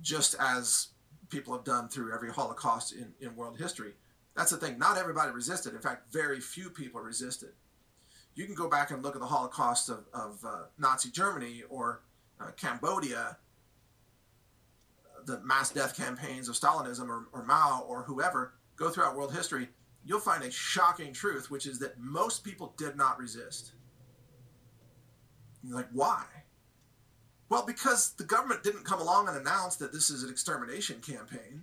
just 0.00 0.34
as 0.38 0.88
people 1.28 1.54
have 1.54 1.64
done 1.64 1.88
through 1.88 2.14
every 2.14 2.30
Holocaust 2.30 2.92
in, 2.92 3.12
in 3.20 3.36
world 3.36 3.58
history. 3.58 3.92
That's 4.36 4.50
the 4.50 4.56
thing. 4.56 4.78
Not 4.78 4.96
everybody 4.96 5.32
resisted. 5.32 5.74
In 5.74 5.80
fact, 5.80 6.12
very 6.12 6.40
few 6.40 6.70
people 6.70 7.00
resisted. 7.00 7.50
You 8.34 8.46
can 8.46 8.54
go 8.54 8.68
back 8.68 8.90
and 8.90 9.02
look 9.02 9.16
at 9.16 9.20
the 9.20 9.26
Holocaust 9.26 9.88
of, 9.88 10.04
of 10.14 10.44
uh, 10.46 10.64
Nazi 10.78 11.10
Germany 11.10 11.64
or 11.68 12.02
uh, 12.40 12.52
Cambodia, 12.56 13.36
the 15.26 15.40
mass 15.40 15.70
death 15.70 15.96
campaigns 15.96 16.48
of 16.48 16.54
Stalinism 16.54 17.08
or, 17.08 17.26
or 17.32 17.44
Mao 17.44 17.84
or 17.88 18.04
whoever, 18.04 18.54
go 18.76 18.88
throughout 18.90 19.16
world 19.16 19.34
history, 19.34 19.68
you'll 20.04 20.20
find 20.20 20.44
a 20.44 20.50
shocking 20.50 21.12
truth, 21.12 21.50
which 21.50 21.66
is 21.66 21.78
that 21.80 21.98
most 21.98 22.44
people 22.44 22.74
did 22.76 22.96
not 22.96 23.18
resist. 23.18 23.72
You're 25.62 25.76
like, 25.76 25.88
why? 25.92 26.24
Well, 27.48 27.64
because 27.64 28.12
the 28.12 28.24
government 28.24 28.62
didn't 28.62 28.84
come 28.84 29.00
along 29.00 29.28
and 29.28 29.36
announce 29.36 29.76
that 29.76 29.92
this 29.92 30.10
is 30.10 30.22
an 30.22 30.30
extermination 30.30 31.00
campaign. 31.00 31.62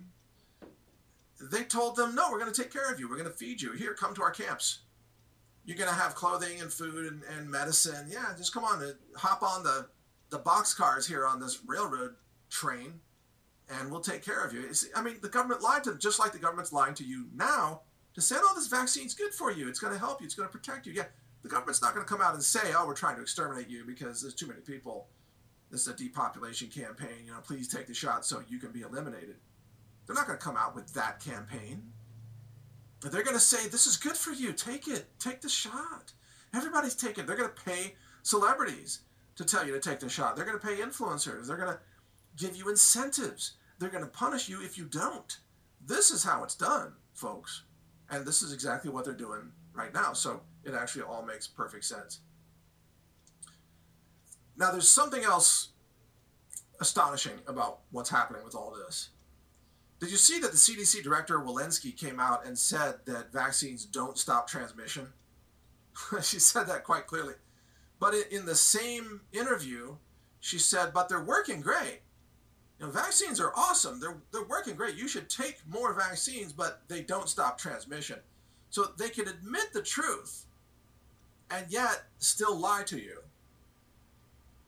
They 1.40 1.64
told 1.64 1.96
them, 1.96 2.14
no, 2.14 2.30
we're 2.30 2.40
going 2.40 2.52
to 2.52 2.62
take 2.62 2.72
care 2.72 2.90
of 2.92 2.98
you. 2.98 3.08
We're 3.08 3.18
going 3.18 3.30
to 3.30 3.36
feed 3.36 3.62
you. 3.62 3.72
Here, 3.72 3.94
come 3.94 4.14
to 4.14 4.22
our 4.22 4.30
camps. 4.30 4.80
You're 5.64 5.76
going 5.76 5.90
to 5.90 5.94
have 5.94 6.14
clothing 6.14 6.60
and 6.60 6.72
food 6.72 7.12
and, 7.12 7.22
and 7.36 7.50
medicine. 7.50 8.06
Yeah, 8.08 8.32
just 8.36 8.54
come 8.54 8.64
on, 8.64 8.82
uh, 8.82 8.92
hop 9.16 9.42
on 9.42 9.62
the, 9.62 9.86
the 10.30 10.38
box 10.38 10.74
cars 10.74 11.06
here 11.06 11.26
on 11.26 11.40
this 11.40 11.60
railroad 11.66 12.14
train 12.50 13.00
and 13.68 13.90
we'll 13.90 14.00
take 14.00 14.24
care 14.24 14.44
of 14.44 14.52
you. 14.52 14.72
See, 14.74 14.88
I 14.94 15.02
mean, 15.02 15.16
the 15.20 15.28
government 15.28 15.62
lied 15.62 15.84
to 15.84 15.90
them, 15.90 15.98
just 15.98 16.18
like 16.18 16.32
the 16.32 16.38
government's 16.38 16.72
lying 16.72 16.94
to 16.94 17.04
you 17.04 17.26
now 17.34 17.82
to 18.14 18.20
say, 18.20 18.36
oh, 18.38 18.52
this 18.54 18.68
vaccine's 18.68 19.14
good 19.14 19.34
for 19.34 19.50
you. 19.50 19.68
It's 19.68 19.80
going 19.80 19.92
to 19.92 19.98
help 19.98 20.20
you. 20.20 20.24
It's 20.24 20.34
going 20.34 20.48
to 20.48 20.52
protect 20.52 20.86
you. 20.86 20.92
Yeah, 20.92 21.04
the 21.42 21.48
government's 21.48 21.82
not 21.82 21.94
going 21.94 22.06
to 22.06 22.08
come 22.12 22.22
out 22.22 22.34
and 22.34 22.42
say, 22.42 22.72
oh, 22.76 22.86
we're 22.86 22.94
trying 22.94 23.16
to 23.16 23.22
exterminate 23.22 23.68
you 23.68 23.84
because 23.84 24.22
there's 24.22 24.34
too 24.34 24.46
many 24.46 24.60
people 24.60 25.08
this 25.70 25.82
is 25.82 25.88
a 25.88 25.96
depopulation 25.96 26.68
campaign. 26.68 27.24
You 27.24 27.32
know, 27.32 27.40
please 27.40 27.68
take 27.68 27.86
the 27.86 27.94
shot 27.94 28.24
so 28.24 28.42
you 28.48 28.58
can 28.58 28.72
be 28.72 28.82
eliminated. 28.82 29.36
They're 30.06 30.14
not 30.14 30.26
going 30.26 30.38
to 30.38 30.44
come 30.44 30.56
out 30.56 30.74
with 30.74 30.92
that 30.94 31.20
campaign. 31.20 31.92
But 33.00 33.12
They're 33.12 33.22
going 33.22 33.36
to 33.36 33.40
say, 33.40 33.68
this 33.68 33.86
is 33.86 33.96
good 33.96 34.16
for 34.16 34.32
you. 34.32 34.52
Take 34.52 34.88
it. 34.88 35.06
Take 35.18 35.40
the 35.40 35.48
shot. 35.48 36.12
Everybody's 36.54 36.94
taking 36.94 37.24
it. 37.24 37.26
They're 37.26 37.36
going 37.36 37.50
to 37.54 37.62
pay 37.64 37.94
celebrities 38.22 39.00
to 39.36 39.44
tell 39.44 39.66
you 39.66 39.72
to 39.72 39.80
take 39.80 40.00
the 40.00 40.08
shot. 40.08 40.34
They're 40.34 40.46
going 40.46 40.58
to 40.58 40.66
pay 40.66 40.76
influencers. 40.76 41.46
They're 41.46 41.56
going 41.56 41.72
to 41.72 41.80
give 42.36 42.56
you 42.56 42.68
incentives. 42.70 43.52
They're 43.78 43.90
going 43.90 44.04
to 44.04 44.10
punish 44.10 44.48
you 44.48 44.62
if 44.62 44.78
you 44.78 44.84
don't. 44.84 45.38
This 45.84 46.10
is 46.10 46.24
how 46.24 46.42
it's 46.42 46.54
done, 46.54 46.94
folks. 47.12 47.64
And 48.10 48.24
this 48.24 48.42
is 48.42 48.52
exactly 48.52 48.90
what 48.90 49.04
they're 49.04 49.14
doing 49.14 49.52
right 49.74 49.92
now. 49.92 50.12
So 50.12 50.40
it 50.64 50.74
actually 50.74 51.02
all 51.02 51.22
makes 51.22 51.46
perfect 51.46 51.84
sense. 51.84 52.20
Now, 54.58 54.70
there's 54.70 54.88
something 54.88 55.22
else 55.22 55.68
astonishing 56.80 57.38
about 57.46 57.80
what's 57.90 58.10
happening 58.10 58.44
with 58.44 58.54
all 58.54 58.74
this. 58.74 59.10
Did 59.98 60.10
you 60.10 60.16
see 60.16 60.38
that 60.40 60.50
the 60.50 60.56
CDC 60.56 61.02
director 61.02 61.38
Walensky 61.38 61.96
came 61.96 62.20
out 62.20 62.46
and 62.46 62.58
said 62.58 62.96
that 63.06 63.32
vaccines 63.32 63.84
don't 63.84 64.18
stop 64.18 64.46
transmission? 64.46 65.08
she 66.22 66.38
said 66.38 66.64
that 66.64 66.84
quite 66.84 67.06
clearly. 67.06 67.34
But 67.98 68.14
in 68.30 68.44
the 68.44 68.54
same 68.54 69.22
interview, 69.32 69.96
she 70.40 70.58
said, 70.58 70.92
but 70.92 71.08
they're 71.08 71.24
working 71.24 71.62
great. 71.62 72.02
You 72.78 72.86
know, 72.86 72.92
vaccines 72.92 73.40
are 73.40 73.52
awesome. 73.56 74.00
They're, 74.00 74.18
they're 74.32 74.44
working 74.44 74.74
great. 74.74 74.96
You 74.96 75.08
should 75.08 75.30
take 75.30 75.60
more 75.66 75.94
vaccines, 75.94 76.52
but 76.52 76.82
they 76.88 77.00
don't 77.00 77.28
stop 77.28 77.56
transmission. 77.56 78.18
So 78.68 78.84
they 78.98 79.08
can 79.08 79.28
admit 79.28 79.72
the 79.72 79.80
truth 79.80 80.44
and 81.50 81.64
yet 81.70 82.04
still 82.18 82.58
lie 82.58 82.82
to 82.86 82.98
you. 82.98 83.20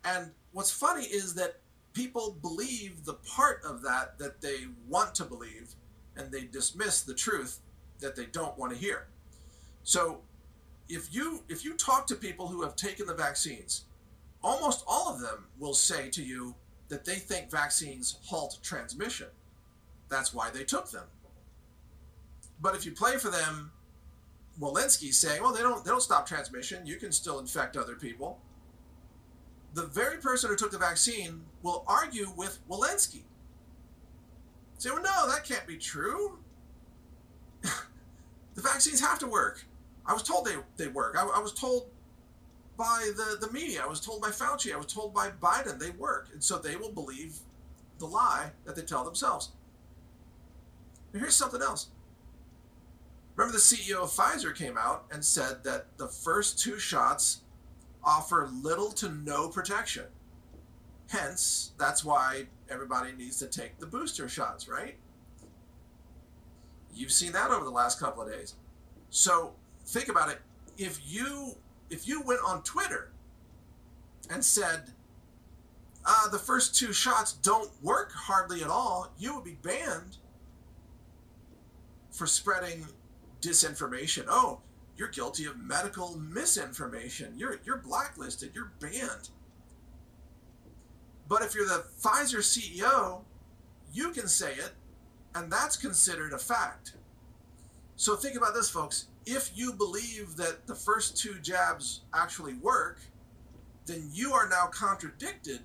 And 0.05 0.31
what's 0.53 0.71
funny 0.71 1.05
is 1.05 1.35
that 1.35 1.61
people 1.93 2.37
believe 2.41 3.05
the 3.05 3.15
part 3.15 3.63
of 3.65 3.83
that 3.83 4.19
that 4.19 4.41
they 4.41 4.67
want 4.89 5.15
to 5.17 5.25
believe, 5.25 5.75
and 6.17 6.31
they 6.31 6.45
dismiss 6.45 7.03
the 7.03 7.15
truth 7.15 7.61
that 8.01 8.17
they 8.17 8.27
don't 8.27 8.57
want 8.59 8.73
to 8.73 8.79
hear. 8.79 9.09
So 9.83 10.21
if 10.89 11.15
you 11.15 11.43
if 11.49 11.65
you 11.65 11.75
talk 11.75 12.07
to 12.09 12.15
people 12.15 12.49
who 12.49 12.63
have 12.63 12.77
taken 12.77 13.07
the 13.07 13.15
vaccines, 13.15 13.85
almost 14.43 14.85
all 14.87 15.13
of 15.13 15.21
them 15.21 15.47
will 15.59 15.75
say 15.75 16.09
to 16.11 16.23
you 16.23 16.55
that 16.89 17.05
they 17.05 17.17
think 17.17 17.51
vaccines 17.51 18.19
halt 18.25 18.59
transmission. 18.63 19.29
That's 20.09 20.33
why 20.33 20.51
they 20.51 20.65
took 20.65 20.91
them. 20.91 21.05
But 22.61 22.75
if 22.75 22.87
you 22.87 22.93
play 22.93 23.19
for 23.19 23.31
them, 23.31 23.73
Walensky 24.59 25.13
saying, 25.13 25.43
"Well, 25.43 25.53
they 25.53 25.63
don't 25.63 25.85
they 25.85 25.91
don't 25.91 26.03
stop 26.03 26.27
transmission. 26.27 26.87
You 26.87 26.97
can 26.97 27.13
still 27.13 27.39
infect 27.39 27.77
other 27.77 27.95
people." 27.95 28.41
The 29.75 29.87
very 29.87 30.19
person 30.19 30.51
who 30.51 30.57
took 30.57 30.71
the 30.71 30.79
vaccine 30.79 31.43
will 31.63 31.85
argue 31.87 32.33
with 32.37 32.59
Walensky. 32.69 33.23
Say, 34.79 34.91
well, 34.91 35.03
no, 35.03 35.29
that 35.29 35.45
can't 35.45 35.67
be 35.67 35.77
true. 35.77 36.39
the 37.63 38.63
vaccines 38.63 39.01
have 39.01 39.19
to 39.19 39.27
work. 39.27 39.65
I 40.07 40.13
was 40.13 40.23
told 40.23 40.47
they, 40.47 40.57
they 40.77 40.89
work. 40.89 41.17
I, 41.19 41.27
I 41.27 41.41
was 41.41 41.53
told 41.53 41.91
by 42.77 43.11
the, 43.17 43.45
the 43.45 43.53
media. 43.53 43.83
I 43.85 43.87
was 43.87 44.01
told 44.01 44.23
by 44.23 44.29
Fauci. 44.29 44.73
I 44.73 44.77
was 44.77 44.87
told 44.87 45.13
by 45.13 45.31
Biden 45.31 45.79
they 45.79 45.91
work. 45.91 46.29
And 46.33 46.43
so 46.43 46.59
they 46.59 46.77
will 46.77 46.93
believe 46.93 47.39
the 47.99 48.07
lie 48.07 48.53
that 48.65 48.77
they 48.77 48.83
tell 48.83 49.05
themselves. 49.05 49.51
And 51.13 51.21
here's 51.21 51.35
something 51.35 51.61
else. 51.61 51.89
Remember, 53.35 53.53
the 53.53 53.63
CEO 53.63 54.03
of 54.03 54.11
Pfizer 54.11 54.55
came 54.55 54.77
out 54.79 55.05
and 55.13 55.25
said 55.25 55.63
that 55.65 55.87
the 55.97 56.09
first 56.09 56.59
two 56.59 56.79
shots 56.79 57.43
offer 58.09 58.49
little 58.63 58.91
to 58.93 59.11
no 59.11 59.49
protection. 59.49 60.05
Hence, 61.11 61.73
that's 61.79 62.03
why 62.05 62.47
everybody 62.71 63.13
needs 63.13 63.39
to 63.39 63.47
take 63.47 63.79
the 63.79 63.87
booster 63.87 64.29
shots, 64.29 64.67
right? 64.67 64.97
You've 66.95 67.13
seen 67.13 67.33
that 67.33 67.51
over 67.51 67.65
the 67.65 67.71
last 67.71 68.01
couple 68.01 68.23
of 68.23 68.31
days. 68.31 68.55
So 69.11 69.53
think 69.85 70.09
about 70.09 70.31
it. 70.31 70.39
If 70.79 71.01
you 71.07 71.57
if 71.91 72.09
you 72.09 72.23
went 72.23 72.41
on 72.47 72.63
Twitter 72.63 73.13
and 74.31 74.45
said 74.45 74.93
uh, 76.05 76.29
the 76.29 76.39
first 76.39 76.75
two 76.75 76.93
shots 76.93 77.35
don't 77.35 77.71
work 77.83 78.13
hardly 78.13 78.63
at 78.63 78.69
all, 78.69 79.13
you 79.19 79.35
would 79.35 79.45
be 79.45 79.59
banned 79.63 80.17
for 82.11 82.27
spreading 82.27 82.87
disinformation. 83.41 84.25
Oh, 84.29 84.61
you're 84.99 85.09
guilty 85.09 85.45
of 85.47 85.57
medical 85.57 86.19
misinformation. 86.19 87.35
You're 87.37 87.61
you're 87.65 87.79
blacklisted. 87.79 88.51
You're 88.55 88.73
banned. 88.81 89.31
But 91.29 91.43
if 91.43 91.55
you're 91.55 91.67
the 91.67 91.85
Pfizer 92.03 92.39
CEO, 92.39 93.23
you 93.93 94.11
can 94.11 94.29
say 94.29 94.53
it, 94.55 94.73
and 95.35 95.53
that's 95.53 95.77
considered 95.77 96.33
a 96.33 96.39
fact. 96.39 96.95
So 97.97 98.17
think 98.17 98.37
about 98.37 98.55
this, 98.55 98.71
folks. 98.71 99.07
If 99.27 99.51
you 99.55 99.73
believe 99.73 100.37
that 100.37 100.67
the 100.67 100.75
first 100.75 101.17
two 101.17 101.39
jabs 101.43 102.01
actually 102.15 102.55
work, 102.55 103.01
then 103.87 104.09
you 104.13 104.33
are 104.33 104.49
now 104.49 104.67
contradicted 104.67 105.61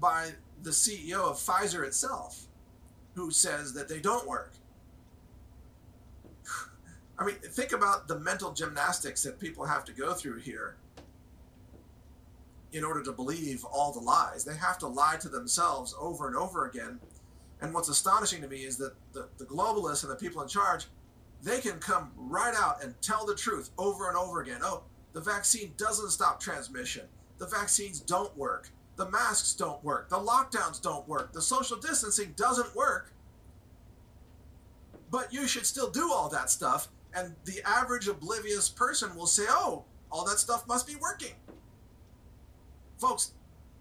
by 0.00 0.30
the 0.62 0.70
CEO 0.70 1.30
of 1.30 1.36
Pfizer 1.36 1.84
itself, 1.84 2.46
who 3.14 3.30
says 3.30 3.72
that 3.74 3.88
they 3.88 4.00
don't 4.00 4.28
work. 4.28 4.52
I 7.18 7.24
mean, 7.24 7.36
think 7.36 7.72
about 7.72 8.08
the 8.08 8.18
mental 8.18 8.52
gymnastics 8.52 9.22
that 9.22 9.38
people 9.38 9.64
have 9.64 9.84
to 9.84 9.92
go 9.92 10.14
through 10.14 10.40
here 10.40 10.76
in 12.72 12.82
order 12.82 13.02
to 13.04 13.12
believe 13.12 13.64
all 13.64 13.92
the 13.92 14.00
lies. 14.00 14.44
They 14.44 14.56
have 14.56 14.78
to 14.78 14.88
lie 14.88 15.16
to 15.20 15.28
themselves 15.28 15.94
over 15.98 16.26
and 16.26 16.36
over 16.36 16.66
again. 16.66 16.98
And 17.60 17.72
what's 17.72 17.88
astonishing 17.88 18.42
to 18.42 18.48
me 18.48 18.64
is 18.64 18.76
that 18.78 18.94
the, 19.12 19.28
the 19.38 19.44
globalists 19.44 20.02
and 20.02 20.10
the 20.10 20.16
people 20.16 20.42
in 20.42 20.48
charge, 20.48 20.86
they 21.42 21.60
can 21.60 21.78
come 21.78 22.10
right 22.16 22.54
out 22.56 22.82
and 22.82 23.00
tell 23.00 23.24
the 23.24 23.34
truth 23.34 23.70
over 23.78 24.08
and 24.08 24.16
over 24.16 24.42
again. 24.42 24.60
Oh, 24.62 24.82
the 25.12 25.20
vaccine 25.20 25.72
doesn't 25.76 26.10
stop 26.10 26.40
transmission. 26.40 27.06
The 27.38 27.46
vaccines 27.46 28.00
don't 28.00 28.36
work. 28.36 28.70
The 28.96 29.08
masks 29.10 29.54
don't 29.54 29.82
work. 29.84 30.08
The 30.08 30.18
lockdowns 30.18 30.82
don't 30.82 31.06
work. 31.08 31.32
The 31.32 31.42
social 31.42 31.76
distancing 31.76 32.34
doesn't 32.36 32.74
work. 32.74 33.12
But 35.10 35.32
you 35.32 35.46
should 35.46 35.66
still 35.66 35.90
do 35.90 36.10
all 36.12 36.28
that 36.30 36.50
stuff. 36.50 36.88
And 37.14 37.34
the 37.44 37.62
average 37.64 38.08
oblivious 38.08 38.68
person 38.68 39.14
will 39.14 39.26
say, 39.26 39.44
oh, 39.48 39.84
all 40.10 40.24
that 40.26 40.38
stuff 40.38 40.66
must 40.66 40.86
be 40.86 40.96
working. 40.96 41.34
Folks, 42.98 43.32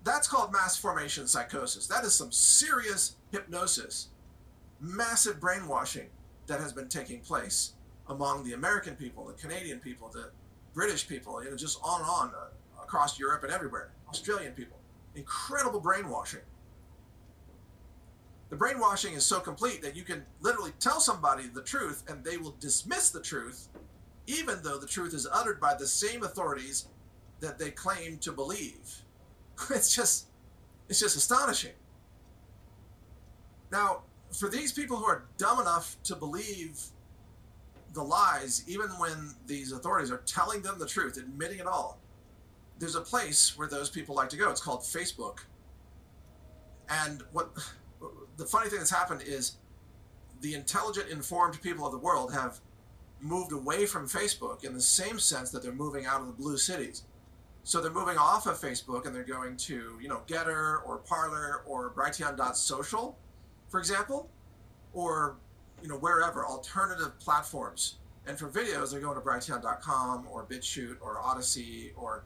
that's 0.03 0.27
called 0.27 0.51
mass 0.51 0.77
formation 0.77 1.27
psychosis. 1.27 1.87
That 1.87 2.03
is 2.03 2.13
some 2.13 2.31
serious 2.31 3.15
hypnosis, 3.31 4.09
massive 4.79 5.39
brainwashing 5.39 6.09
that 6.47 6.59
has 6.59 6.73
been 6.73 6.89
taking 6.89 7.21
place 7.21 7.73
among 8.09 8.43
the 8.43 8.53
American 8.53 8.95
people, 8.95 9.25
the 9.25 9.33
Canadian 9.33 9.79
people, 9.79 10.09
the 10.09 10.29
British 10.73 11.07
people, 11.07 11.43
you 11.43 11.49
know, 11.49 11.55
just 11.55 11.79
on 11.83 12.01
and 12.01 12.09
on 12.09 12.31
uh, 12.35 12.83
across 12.83 13.17
Europe 13.17 13.43
and 13.43 13.51
everywhere, 13.51 13.91
Australian 14.09 14.53
people. 14.53 14.77
Incredible 15.15 15.79
brainwashing. 15.79 16.41
The 18.53 18.59
brainwashing 18.59 19.15
is 19.15 19.25
so 19.25 19.39
complete 19.39 19.81
that 19.81 19.95
you 19.95 20.03
can 20.03 20.23
literally 20.41 20.73
tell 20.79 20.99
somebody 20.99 21.47
the 21.47 21.63
truth 21.63 22.03
and 22.07 22.23
they 22.23 22.37
will 22.37 22.55
dismiss 22.59 23.09
the 23.09 23.19
truth, 23.19 23.67
even 24.27 24.59
though 24.61 24.77
the 24.77 24.85
truth 24.85 25.15
is 25.15 25.27
uttered 25.33 25.59
by 25.59 25.73
the 25.73 25.87
same 25.87 26.21
authorities 26.21 26.85
that 27.39 27.57
they 27.57 27.71
claim 27.71 28.19
to 28.19 28.31
believe. 28.31 29.01
It's 29.71 29.91
just, 29.91 30.27
it's 30.87 30.99
just 30.99 31.17
astonishing. 31.17 31.71
Now, 33.71 34.03
for 34.31 34.49
these 34.49 34.71
people 34.71 34.97
who 34.97 35.05
are 35.05 35.25
dumb 35.39 35.59
enough 35.59 35.97
to 36.03 36.15
believe 36.15 36.79
the 37.93 38.03
lies, 38.03 38.63
even 38.67 38.89
when 38.99 39.33
these 39.47 39.71
authorities 39.71 40.11
are 40.11 40.21
telling 40.27 40.61
them 40.61 40.77
the 40.77 40.85
truth, 40.85 41.17
admitting 41.17 41.57
it 41.57 41.65
all, 41.65 41.99
there's 42.77 42.95
a 42.95 43.01
place 43.01 43.57
where 43.57 43.67
those 43.67 43.89
people 43.89 44.13
like 44.13 44.29
to 44.29 44.37
go. 44.37 44.51
It's 44.51 44.61
called 44.61 44.81
Facebook. 44.81 45.39
And 46.87 47.23
what 47.31 47.49
the 48.37 48.45
funny 48.45 48.69
thing 48.69 48.79
that's 48.79 48.91
happened 48.91 49.21
is 49.25 49.57
the 50.41 50.55
intelligent, 50.55 51.09
informed 51.09 51.61
people 51.61 51.85
of 51.85 51.91
the 51.91 51.97
world 51.97 52.33
have 52.33 52.59
moved 53.21 53.53
away 53.53 53.85
from 53.85 54.07
Facebook 54.07 54.63
in 54.65 54.73
the 54.73 54.81
same 54.81 55.17
sense 55.17 55.49
that 55.51 55.63
they're 55.63 55.71
moving 55.71 56.05
out 56.05 56.21
of 56.21 56.27
the 56.27 56.33
blue 56.33 56.57
cities. 56.57 57.03
So 57.63 57.79
they're 57.79 57.91
moving 57.91 58.17
off 58.17 58.45
of 58.45 58.59
Facebook 58.59 59.05
and 59.05 59.15
they're 59.15 59.23
going 59.23 59.55
to, 59.55 59.97
you 60.01 60.09
know, 60.09 60.21
Gettr 60.27 60.85
or 60.85 60.97
Parler 60.97 61.61
or 61.65 61.91
Brighteon.social, 61.91 63.17
for 63.69 63.79
example, 63.79 64.29
or, 64.91 65.37
you 65.81 65.87
know, 65.87 65.95
wherever, 65.95 66.45
alternative 66.45 67.17
platforms. 67.19 67.95
And 68.27 68.37
for 68.37 68.49
videos, 68.49 68.91
they're 68.91 68.99
going 68.99 69.15
to 69.15 69.21
Brighteon.com 69.21 70.27
or 70.29 70.45
BitChute 70.45 70.97
or 70.99 71.19
Odysee 71.23 71.91
or, 71.95 72.25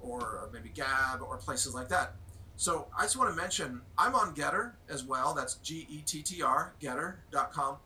or 0.00 0.48
maybe 0.52 0.70
Gab 0.70 1.20
or 1.20 1.36
places 1.36 1.74
like 1.74 1.88
that. 1.90 2.14
So 2.58 2.88
I 2.96 3.04
just 3.04 3.16
want 3.16 3.34
to 3.34 3.40
mention 3.40 3.80
I'm 3.96 4.14
on 4.14 4.34
Gettr 4.34 4.72
as 4.90 5.04
well. 5.04 5.32
That's 5.32 5.54
G 5.56 5.86
E 5.88 6.02
T 6.04 6.22
T 6.22 6.42
R, 6.42 6.74
gettr.com. 6.82 7.76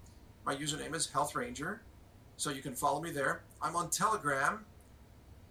My 0.45 0.57
username 0.57 0.95
is 0.97 1.07
Health 1.07 1.37
Ranger, 1.37 1.83
so 2.37 2.51
you 2.51 2.63
can 2.63 2.75
follow 2.75 3.01
me 3.01 3.13
there. 3.13 3.45
I'm 3.63 3.77
on 3.77 3.91
Telegram 3.91 4.65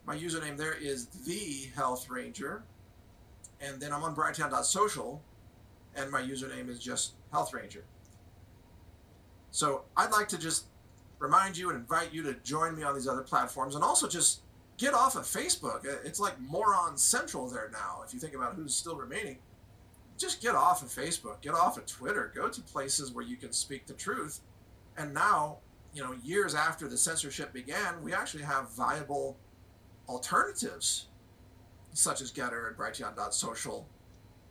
my 0.05 0.15
username 0.15 0.57
there 0.57 0.73
is 0.73 1.05
the 1.05 1.69
Health 1.75 2.09
Ranger, 2.09 2.63
and 3.59 3.79
then 3.79 3.93
I'm 3.93 4.03
on 4.03 4.15
Brighteon.social, 4.15 5.21
and 5.95 6.11
my 6.11 6.21
username 6.21 6.69
is 6.69 6.79
just 6.79 7.13
Health 7.31 7.53
Ranger. 7.53 7.83
So 9.51 9.83
I'd 9.95 10.11
like 10.11 10.27
to 10.29 10.37
just 10.37 10.65
remind 11.19 11.57
you 11.57 11.69
and 11.69 11.77
invite 11.77 12.13
you 12.13 12.23
to 12.23 12.33
join 12.43 12.75
me 12.75 12.83
on 12.83 12.95
these 12.95 13.07
other 13.07 13.21
platforms, 13.21 13.75
and 13.75 13.83
also 13.83 14.07
just 14.07 14.41
get 14.81 14.95
off 14.95 15.15
of 15.15 15.23
Facebook. 15.23 15.85
It's 16.03 16.19
like 16.19 16.39
moron 16.41 16.97
central 16.97 17.47
there 17.47 17.69
now. 17.71 18.01
If 18.03 18.15
you 18.15 18.19
think 18.19 18.33
about 18.33 18.55
who's 18.55 18.73
still 18.73 18.95
remaining, 18.95 19.37
just 20.17 20.41
get 20.41 20.55
off 20.55 20.81
of 20.81 20.89
Facebook, 20.89 21.39
get 21.41 21.53
off 21.53 21.77
of 21.77 21.85
Twitter, 21.85 22.31
go 22.33 22.49
to 22.49 22.61
places 22.61 23.11
where 23.11 23.23
you 23.23 23.37
can 23.37 23.53
speak 23.53 23.85
the 23.85 23.93
truth. 23.93 24.41
And 24.97 25.13
now, 25.13 25.59
you 25.93 26.03
know, 26.03 26.13
years 26.23 26.55
after 26.55 26.87
the 26.87 26.97
censorship 26.97 27.53
began, 27.53 28.01
we 28.03 28.11
actually 28.11 28.43
have 28.43 28.71
viable 28.71 29.37
alternatives 30.09 31.05
such 31.93 32.19
as 32.19 32.31
Gettr 32.31 32.67
and 32.67 32.75
Brighteon.social. 32.75 33.87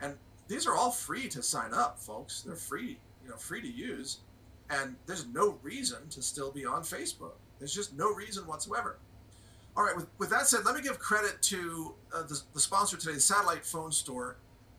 And 0.01 0.15
these 0.47 0.65
are 0.65 0.77
all 0.77 0.93
free 0.93 1.29
to 1.29 1.43
sign 1.43 1.75
up, 1.75 1.99
folks. 1.99 2.43
They're 2.43 2.55
free, 2.55 3.01
you 3.25 3.31
know, 3.31 3.37
free 3.37 3.63
to 3.63 3.69
use. 3.69 4.21
And 4.69 4.95
there's 5.07 5.27
no 5.27 5.59
reason 5.63 6.09
to 6.11 6.23
still 6.23 6.53
be 6.53 6.65
on 6.65 6.83
Facebook. 6.83 7.35
There's 7.59 7.75
just 7.75 7.97
no 7.97 8.15
reason 8.15 8.47
whatsoever. 8.47 8.99
All 9.77 9.85
right, 9.85 9.97
with, 9.97 10.07
with 10.19 10.31
that 10.31 10.47
said, 10.47 10.65
let 10.65 10.75
me 10.75 10.83
give 10.83 10.99
credit 10.99 11.41
to 11.43 11.95
uh, 12.15 12.23
the, 12.23 12.41
the, 12.55 12.61
sponsor 12.61 12.97
today, 12.97 13.15
the 13.15 13.21
Satellite 13.21 13.65
Phone 13.65 13.93
Store, 13.93 14.37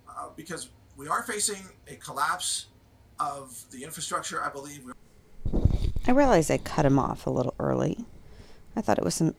uh, 0.07 0.29
because 0.35 0.69
we 0.97 1.07
are 1.07 1.23
facing 1.23 1.63
a 1.87 1.95
collapse 1.95 2.67
of 3.19 3.63
the 3.71 3.83
infrastructure, 3.83 4.43
I 4.43 4.49
believe. 4.49 4.83
I 6.07 6.11
realize 6.11 6.51
I 6.51 6.57
cut 6.57 6.85
him 6.85 6.99
off 6.99 7.25
a 7.25 7.29
little 7.29 7.55
early. 7.59 8.05
I 8.75 8.81
thought 8.81 8.97
it 8.97 9.03
was 9.03 9.15
some 9.15 9.35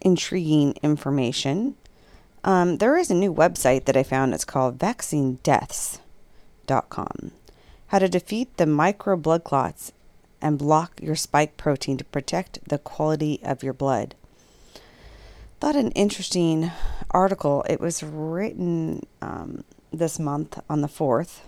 intriguing 0.00 0.74
information. 0.82 1.76
Um, 2.44 2.78
there 2.78 2.96
is 2.96 3.10
a 3.10 3.14
new 3.14 3.32
website 3.32 3.84
that 3.84 3.96
I 3.96 4.02
found. 4.02 4.34
It's 4.34 4.44
called 4.44 4.78
vaccinedeaths.com. 4.78 7.32
How 7.88 7.98
to 7.98 8.08
defeat 8.08 8.56
the 8.56 8.66
micro 8.66 9.16
blood 9.16 9.44
clots 9.44 9.92
and 10.40 10.58
block 10.58 11.00
your 11.02 11.16
spike 11.16 11.56
protein 11.56 11.96
to 11.98 12.04
protect 12.04 12.66
the 12.68 12.78
quality 12.78 13.40
of 13.42 13.62
your 13.62 13.74
blood. 13.74 14.14
Thought 15.60 15.76
an 15.76 15.90
interesting 15.90 16.72
article. 17.10 17.66
It 17.68 17.80
was 17.80 18.02
written 18.02 19.06
um, 19.20 19.62
this 19.92 20.18
month 20.18 20.58
on 20.70 20.80
the 20.80 20.88
4th. 20.88 21.40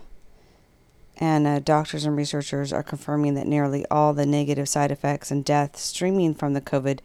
And 1.17 1.47
uh, 1.47 1.59
doctors 1.59 2.05
and 2.05 2.15
researchers 2.15 2.71
are 2.71 2.83
confirming 2.83 3.33
that 3.33 3.47
nearly 3.47 3.87
all 3.89 4.13
the 4.13 4.27
negative 4.27 4.69
side 4.69 4.91
effects 4.91 5.31
and 5.31 5.43
death 5.43 5.77
streaming 5.77 6.35
from 6.35 6.53
the 6.53 6.61
COVID 6.61 6.99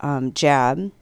um, 0.00 0.32
jab 0.34 0.92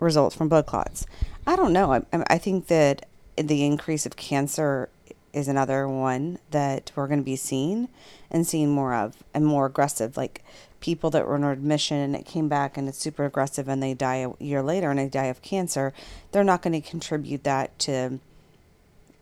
results 0.00 0.34
from 0.34 0.48
blood 0.48 0.66
clots. 0.66 1.06
I 1.46 1.54
don't 1.54 1.72
know. 1.72 1.92
I, 1.92 2.02
I 2.28 2.38
think 2.38 2.66
that 2.66 3.06
the 3.36 3.64
increase 3.64 4.06
of 4.06 4.16
cancer 4.16 4.88
is 5.32 5.46
another 5.46 5.88
one 5.88 6.40
that 6.50 6.90
we're 6.96 7.06
going 7.06 7.20
to 7.20 7.24
be 7.24 7.36
seeing 7.36 7.88
and 8.28 8.44
seeing 8.44 8.70
more 8.70 8.92
of 8.92 9.22
and 9.32 9.46
more 9.46 9.66
aggressive. 9.66 10.16
Like 10.16 10.44
people 10.84 11.08
that 11.08 11.26
were 11.26 11.34
in 11.34 11.44
admission 11.44 11.96
and 11.96 12.14
it 12.14 12.26
came 12.26 12.46
back 12.46 12.76
and 12.76 12.90
it's 12.90 12.98
super 12.98 13.24
aggressive 13.24 13.68
and 13.68 13.82
they 13.82 13.94
die 13.94 14.16
a 14.16 14.30
year 14.38 14.62
later 14.62 14.90
and 14.90 14.98
they 14.98 15.08
die 15.08 15.24
of 15.24 15.40
cancer, 15.40 15.94
they're 16.30 16.44
not 16.44 16.60
going 16.60 16.78
to 16.78 16.90
contribute 16.90 17.42
that 17.42 17.78
to 17.78 18.20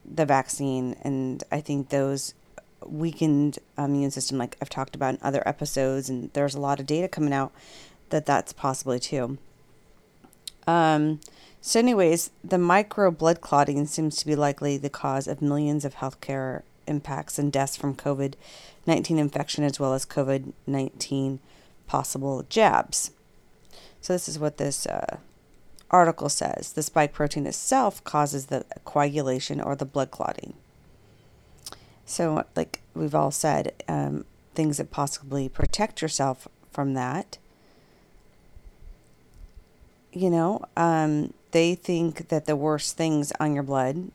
the 0.04 0.26
vaccine. 0.26 0.96
And 1.02 1.44
I 1.52 1.60
think 1.60 1.90
those 1.90 2.34
weakened 2.84 3.60
immune 3.78 4.10
system, 4.10 4.38
like 4.38 4.56
I've 4.60 4.70
talked 4.70 4.96
about 4.96 5.14
in 5.14 5.20
other 5.22 5.46
episodes, 5.46 6.10
and 6.10 6.32
there's 6.32 6.56
a 6.56 6.60
lot 6.60 6.80
of 6.80 6.86
data 6.86 7.06
coming 7.06 7.32
out 7.32 7.52
that 8.10 8.26
that's 8.26 8.52
possibly 8.52 8.98
too. 8.98 9.38
Um, 10.66 11.20
so, 11.60 11.78
anyways, 11.78 12.32
the 12.42 12.58
micro 12.58 13.12
blood 13.12 13.40
clotting 13.40 13.86
seems 13.86 14.16
to 14.16 14.26
be 14.26 14.34
likely 14.34 14.78
the 14.78 14.90
cause 14.90 15.28
of 15.28 15.40
millions 15.40 15.84
of 15.84 15.94
healthcare 15.94 16.62
impacts 16.88 17.38
and 17.38 17.52
deaths 17.52 17.76
from 17.76 17.94
COVID 17.94 18.34
19 18.84 19.16
infection 19.16 19.62
as 19.62 19.78
well 19.78 19.94
as 19.94 20.04
COVID 20.04 20.54
19 20.66 21.38
possible 21.92 22.44
jabs. 22.48 23.10
So, 24.00 24.14
this 24.14 24.28
is 24.28 24.38
what 24.38 24.56
this 24.56 24.86
uh, 24.86 25.18
article 25.90 26.30
says 26.30 26.72
the 26.72 26.82
spike 26.82 27.12
protein 27.12 27.46
itself 27.46 28.02
causes 28.02 28.46
the 28.46 28.64
coagulation 28.84 29.60
or 29.60 29.76
the 29.76 29.84
blood 29.84 30.10
clotting. 30.10 30.54
So, 32.06 32.44
like 32.56 32.80
we've 32.94 33.14
all 33.14 33.30
said, 33.30 33.72
um, 33.88 34.24
things 34.54 34.78
that 34.78 34.90
possibly 34.90 35.48
protect 35.48 36.00
yourself 36.00 36.48
from 36.70 36.94
that 36.94 37.38
you 40.12 40.28
know, 40.30 40.60
um, 40.76 41.32
they 41.52 41.74
think 41.74 42.28
that 42.28 42.44
the 42.46 42.56
worst 42.56 42.96
things 42.96 43.32
on 43.40 43.54
your 43.54 43.62
blood, 43.62 44.10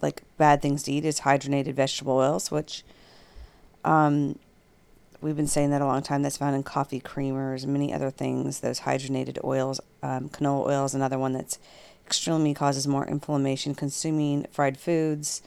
like 0.00 0.22
bad 0.38 0.62
things 0.62 0.84
to 0.84 0.92
eat, 0.92 1.04
is 1.04 1.20
hydrogenated 1.20 1.74
vegetable 1.74 2.14
oils, 2.14 2.50
which 2.50 2.84
um, 3.84 4.38
we've 5.22 5.36
been 5.36 5.46
saying 5.46 5.70
that 5.70 5.80
a 5.80 5.86
long 5.86 6.02
time. 6.02 6.22
That's 6.22 6.36
found 6.36 6.56
in 6.56 6.62
coffee 6.62 7.00
creamers 7.00 7.64
many 7.64 7.94
other 7.94 8.10
things. 8.10 8.60
Those 8.60 8.80
hydrogenated 8.80 9.42
oils, 9.44 9.80
um, 10.02 10.28
canola 10.28 10.68
oil 10.68 10.84
is 10.84 10.94
another 10.94 11.18
one 11.18 11.32
that's 11.32 11.58
extremely 12.04 12.52
causes 12.52 12.86
more 12.86 13.06
inflammation. 13.06 13.74
Consuming 13.74 14.46
fried 14.50 14.76
foods 14.76 15.42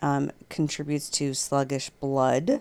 um, 0.00 0.30
contributes 0.48 1.08
to 1.10 1.32
sluggish 1.32 1.88
blood. 1.90 2.60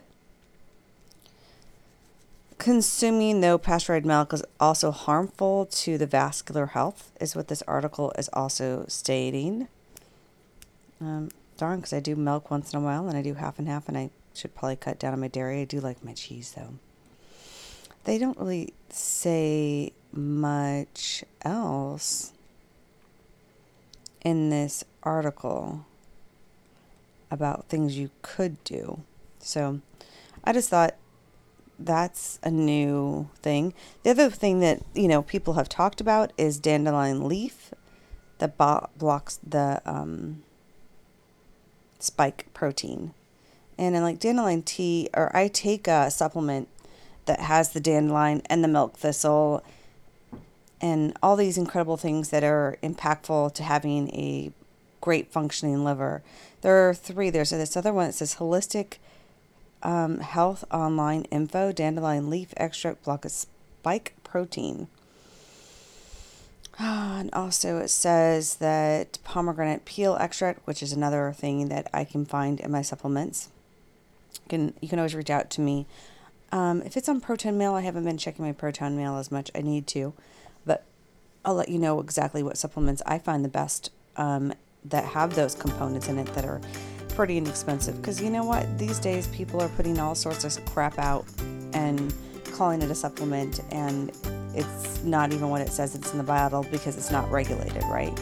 Consuming 2.58 3.41
no 3.41 3.58
pasteurized 3.58 4.05
milk 4.05 4.31
is 4.31 4.43
also 4.60 4.91
harmful 4.91 5.65
to 5.65 5.97
the 5.97 6.08
vascular 6.08 6.67
health, 6.67 7.12
is 7.19 7.36
what 7.36 7.49
this 7.49 7.62
article 7.63 8.13
is 8.17 8.29
also 8.31 8.86
stating. 8.88 9.67
Um, 11.01 11.29
darn, 11.58 11.79
because 11.79 11.91
I 11.91 11.99
do 11.99 12.15
milk 12.15 12.49
once 12.49 12.71
in 12.71 12.79
a 12.79 12.81
while 12.81 13.10
and 13.10 13.17
I 13.17 13.21
do 13.21 13.34
half 13.34 13.60
and 13.60 13.67
half, 13.67 13.89
and 13.89 13.97
I 13.97 14.10
should 14.38 14.56
probably 14.56 14.76
cut 14.76 15.00
down 15.00 15.13
on 15.13 15.19
my 15.19 15.28
dairy. 15.28 15.62
I 15.62 15.65
do 15.65 15.80
like 15.80 16.04
my 16.04 16.13
cheese 16.13 16.54
though. 16.56 16.74
They 18.04 18.17
don't 18.17 18.38
really 18.38 18.74
say 18.89 19.93
much 20.12 21.24
else 21.41 22.34
in 24.24 24.50
this 24.50 24.84
article 25.04 25.86
about 27.32 27.67
things 27.67 27.98
you 27.98 28.10
could 28.21 28.63
do. 28.63 29.02
So 29.39 29.82
I 30.43 30.54
just 30.54 30.69
thought 30.69 30.95
that's 31.78 32.39
a 32.43 32.52
new 32.52 33.30
thing. 33.41 33.74
The 34.04 34.12
other 34.12 34.30
thing 34.30 34.60
that, 34.62 34.82
you 34.93 35.08
know, 35.08 35.21
people 35.21 35.54
have 35.54 35.69
talked 35.69 36.00
about 36.00 36.32
is 36.38 36.60
dandelion 36.60 37.28
leaf 37.28 37.74
that 38.38 38.58
bo- 38.58 38.89
blocks 38.98 39.39
the 39.45 39.82
um, 39.86 40.43
spike 42.00 42.48
protein. 42.54 43.13
And 43.77 43.95
in 43.95 44.03
like 44.03 44.19
dandelion 44.19 44.61
tea, 44.61 45.09
or 45.13 45.35
I 45.35 45.47
take 45.47 45.88
a 45.88 46.09
supplement 46.09 46.69
that 47.25 47.41
has 47.41 47.69
the 47.69 47.79
dandelion 47.79 48.41
and 48.45 48.63
the 48.63 48.67
milk 48.67 48.97
thistle 48.97 49.63
and 50.81 51.17
all 51.23 51.35
these 51.35 51.57
incredible 51.57 51.97
things 51.97 52.29
that 52.29 52.43
are 52.43 52.77
impactful 52.83 53.53
to 53.55 53.63
having 53.63 54.09
a 54.09 54.51
great 55.01 55.31
functioning 55.31 55.83
liver. 55.83 56.23
There 56.61 56.89
are 56.89 56.93
three. 56.93 57.29
There's 57.29 57.51
this 57.51 57.77
other 57.77 57.93
one 57.93 58.07
that 58.07 58.13
says 58.13 58.35
holistic 58.35 58.97
um, 59.83 60.19
health 60.19 60.63
online 60.71 61.23
info 61.25 61.71
dandelion 61.71 62.29
leaf 62.29 62.53
extract 62.57 63.03
block 63.03 63.25
of 63.25 63.31
spike 63.31 64.15
protein. 64.23 64.88
and 66.79 67.29
also, 67.33 67.77
it 67.77 67.89
says 67.89 68.55
that 68.55 69.19
pomegranate 69.23 69.85
peel 69.85 70.15
extract, 70.19 70.65
which 70.65 70.83
is 70.83 70.91
another 70.91 71.31
thing 71.31 71.69
that 71.69 71.88
I 71.93 72.03
can 72.03 72.25
find 72.25 72.59
in 72.59 72.71
my 72.71 72.81
supplements. 72.81 73.49
You 74.45 74.49
can 74.49 74.73
you 74.81 74.88
can 74.88 74.99
always 74.99 75.15
reach 75.15 75.29
out 75.29 75.49
to 75.51 75.62
me. 75.62 75.88
Um, 76.51 76.81
if 76.84 76.95
it's 76.95 77.10
on 77.10 77.19
Proton 77.21 77.58
Mail, 77.58 77.73
I 77.73 77.81
haven't 77.81 78.03
been 78.03 78.17
checking 78.17 78.45
my 78.45 78.51
Proton 78.51 78.95
Mail 78.95 79.17
as 79.17 79.31
much. 79.31 79.51
I 79.55 79.62
need 79.62 79.88
to, 79.88 80.13
but 80.65 80.84
I'll 81.43 81.55
let 81.55 81.69
you 81.69 81.79
know 81.79 81.99
exactly 81.99 82.43
what 82.43 82.58
supplements 82.58 83.01
I 83.05 83.17
find 83.17 83.43
the 83.43 83.49
best 83.49 83.91
um, 84.15 84.53
that 84.86 85.03
have 85.05 85.36
those 85.36 85.55
components 85.55 86.08
in 86.08 86.19
it 86.19 86.27
that 86.34 86.45
are 86.45 86.62
pretty 87.10 87.38
inexpensive. 87.38 87.97
Because 87.97 88.21
you 88.21 88.29
know 88.29 88.43
what? 88.43 88.77
These 88.77 88.99
days, 88.99 89.27
people 89.27 89.62
are 89.62 89.69
putting 89.69 89.99
all 89.99 90.15
sorts 90.15 90.43
of 90.43 90.63
crap 90.65 90.99
out 90.99 91.25
and 91.73 92.13
calling 92.53 92.81
it 92.81 92.91
a 92.91 92.95
supplement, 92.95 93.62
and 93.71 94.12
it's 94.53 95.03
not 95.03 95.34
even 95.34 95.49
what 95.49 95.62
it 95.62 95.69
says 95.69 95.95
it's 95.95 96.12
in 96.12 96.17
the 96.17 96.23
bottle 96.23 96.63
because 96.71 96.97
it's 96.97 97.12
not 97.12 97.29
regulated, 97.31 97.84
right? 97.86 98.17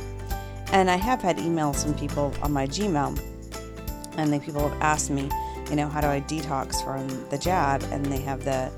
And 0.71 0.89
I 0.89 0.95
have 0.95 1.21
had 1.21 1.37
emails 1.37 1.83
from 1.83 1.93
people 1.93 2.33
on 2.41 2.51
my 2.51 2.65
Gmail, 2.65 3.19
and 4.17 4.33
the 4.33 4.39
people 4.39 4.67
have 4.67 4.81
asked 4.81 5.11
me, 5.11 5.29
you 5.69 5.75
know, 5.75 5.87
how 5.87 6.01
do 6.01 6.07
I 6.07 6.21
detox 6.21 6.83
from 6.83 7.07
the 7.29 7.37
jab? 7.37 7.83
And 7.91 8.05
they 8.05 8.21
have 8.21 8.43
the 8.43 8.71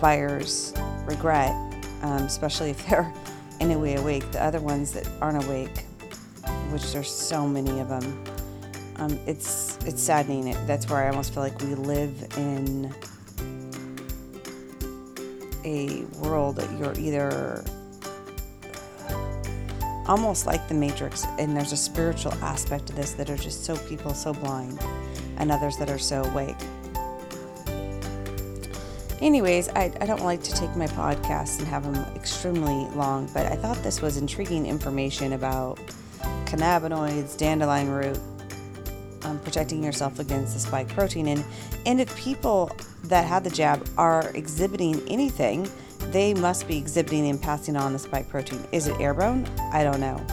buyer's 0.00 0.72
regret, 1.04 1.52
um, 2.02 2.22
especially 2.24 2.70
if 2.70 2.86
they're 2.88 3.12
in 3.60 3.70
a 3.70 3.78
way 3.78 3.96
awake. 3.96 4.30
The 4.32 4.42
other 4.42 4.60
ones 4.60 4.92
that 4.92 5.08
aren't 5.20 5.44
awake, 5.44 5.84
which 6.70 6.92
there's 6.92 7.10
so 7.10 7.46
many 7.46 7.80
of 7.80 7.88
them, 7.88 8.24
um, 8.96 9.18
it's 9.26 9.78
it's 9.86 10.02
saddening. 10.02 10.48
It, 10.48 10.66
that's 10.66 10.88
where 10.88 11.04
I 11.04 11.08
almost 11.08 11.32
feel 11.32 11.42
like 11.42 11.58
we 11.60 11.74
live 11.74 12.26
in 12.36 12.92
a 15.64 16.04
world 16.20 16.56
that 16.56 16.78
you're 16.78 16.98
either 16.98 17.64
almost 20.06 20.46
like 20.46 20.66
the 20.68 20.74
matrix 20.74 21.26
and 21.38 21.54
there's 21.54 21.72
a 21.72 21.76
spiritual 21.76 22.32
aspect 22.34 22.86
to 22.86 22.94
this 22.94 23.12
that 23.12 23.28
are 23.28 23.36
just 23.36 23.64
so 23.64 23.76
people 23.76 24.14
so 24.14 24.32
blind 24.32 24.80
and 25.38 25.50
others 25.50 25.76
that 25.76 25.90
are 25.90 25.98
so 25.98 26.22
awake 26.24 26.56
anyways 29.20 29.68
I, 29.70 29.92
I 30.00 30.06
don't 30.06 30.22
like 30.22 30.42
to 30.44 30.52
take 30.54 30.74
my 30.76 30.86
podcasts 30.86 31.58
and 31.58 31.66
have 31.68 31.84
them 31.84 31.96
extremely 32.14 32.88
long 32.96 33.28
but 33.32 33.46
i 33.46 33.56
thought 33.56 33.82
this 33.82 34.00
was 34.00 34.16
intriguing 34.16 34.66
information 34.66 35.32
about 35.32 35.78
cannabinoids 36.44 37.36
dandelion 37.36 37.90
root 37.90 38.18
um, 39.22 39.38
protecting 39.40 39.82
yourself 39.82 40.20
against 40.20 40.54
the 40.54 40.60
spike 40.60 40.88
protein 40.88 41.28
and 41.28 41.44
and 41.86 42.00
if 42.00 42.14
people 42.16 42.70
that 43.04 43.24
had 43.24 43.42
the 43.42 43.50
jab 43.50 43.86
are 43.96 44.30
exhibiting 44.34 45.02
anything 45.08 45.68
they 46.10 46.32
must 46.34 46.66
be 46.66 46.78
exhibiting 46.78 47.28
and 47.28 47.40
passing 47.40 47.76
on 47.76 47.92
the 47.92 47.98
spike 47.98 48.28
protein. 48.28 48.64
Is 48.72 48.86
it 48.86 48.98
airborne? 49.00 49.46
I 49.72 49.84
don't 49.84 50.00
know. 50.00 50.24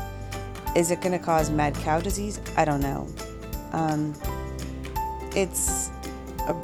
Is 0.76 0.92
it 0.92 1.02
going 1.02 1.18
to 1.18 1.24
cause 1.24 1.50
mad 1.50 1.76
cow 1.76 2.00
disease? 2.00 2.40
I 2.56 2.66
don't 2.66 2.82
know. 2.82 3.08
Um, 3.72 4.14
it's 5.36 5.92
a, 6.48 6.56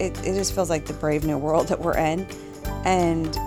it, 0.00 0.18
it 0.20 0.34
just 0.34 0.54
feels 0.54 0.70
like 0.70 0.86
the 0.86 0.92
brave 0.92 1.24
new 1.24 1.38
world 1.38 1.68
that 1.68 1.80
we're 1.80 1.96
in, 1.96 2.26
and 2.84 3.38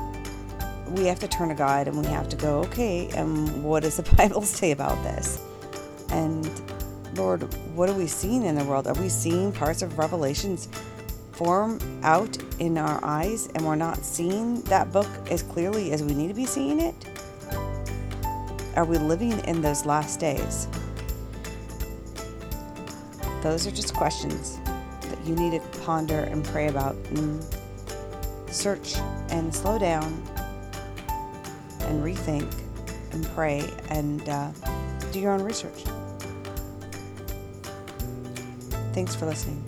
we 0.89 1.06
have 1.06 1.20
to 1.20 1.28
turn 1.28 1.50
to 1.50 1.56
God 1.56 1.88
and 1.88 1.98
we 1.98 2.08
have 2.08 2.30
to 2.30 2.36
go, 2.36 2.60
okay, 2.60 3.10
and 3.10 3.63
what 3.63 3.84
does 3.84 3.98
the 3.98 4.04
Bible 4.15 4.41
say 4.41 4.72
about 4.72 5.02
this? 5.04 5.41
And 6.10 6.50
Lord, 7.15 7.41
what 7.76 7.89
are 7.89 7.93
we 7.93 8.08
seeing 8.08 8.43
in 8.46 8.56
the 8.56 8.63
world? 8.63 8.88
Are 8.88 8.93
we 8.93 9.10
seeing 9.10 9.52
parts 9.52 9.82
of 9.82 9.98
Revelations 9.98 10.67
form 11.32 11.80
out 12.04 12.38
in 12.60 12.78
our 12.78 13.04
eyes 13.04 13.48
and 13.54 13.65
we're 13.65 13.76
not 13.76 13.98
seeing 13.98 14.62
that 14.63 14.91
book 14.91 15.08
as 15.30 15.43
clearly 15.43 15.91
as 15.91 16.04
we 16.04 16.13
need 16.13 16.30
to 16.30 16.34
be 16.34 16.46
seeing 16.46 16.80
it? 16.80 16.96
Are 18.76 18.86
we 18.86 18.98
living 18.98 19.39
in 19.46 19.62
those 19.62 19.86
last 19.86 20.20
days? 20.20 20.67
Those 23.41 23.67
are 23.67 23.71
just 23.71 23.93
questions 23.93 24.60
that 25.02 25.19
you 25.26 25.36
need 25.36 25.62
to 25.62 25.80
ponder 25.80 26.21
and 26.21 26.43
pray 26.43 26.67
about 26.67 26.95
and 27.12 27.45
search 28.50 28.97
and 29.30 29.54
slow 29.54 29.78
down 29.78 30.21
and 31.82 32.04
rethink 32.04 32.52
and 33.12 33.26
pray 33.36 33.63
and 33.89 34.28
uh, 34.28 34.52
do 35.12 35.19
your 35.19 35.32
own 35.32 35.43
research. 35.43 35.84
Thanks 38.93 39.15
for 39.15 39.26
listening. 39.26 39.63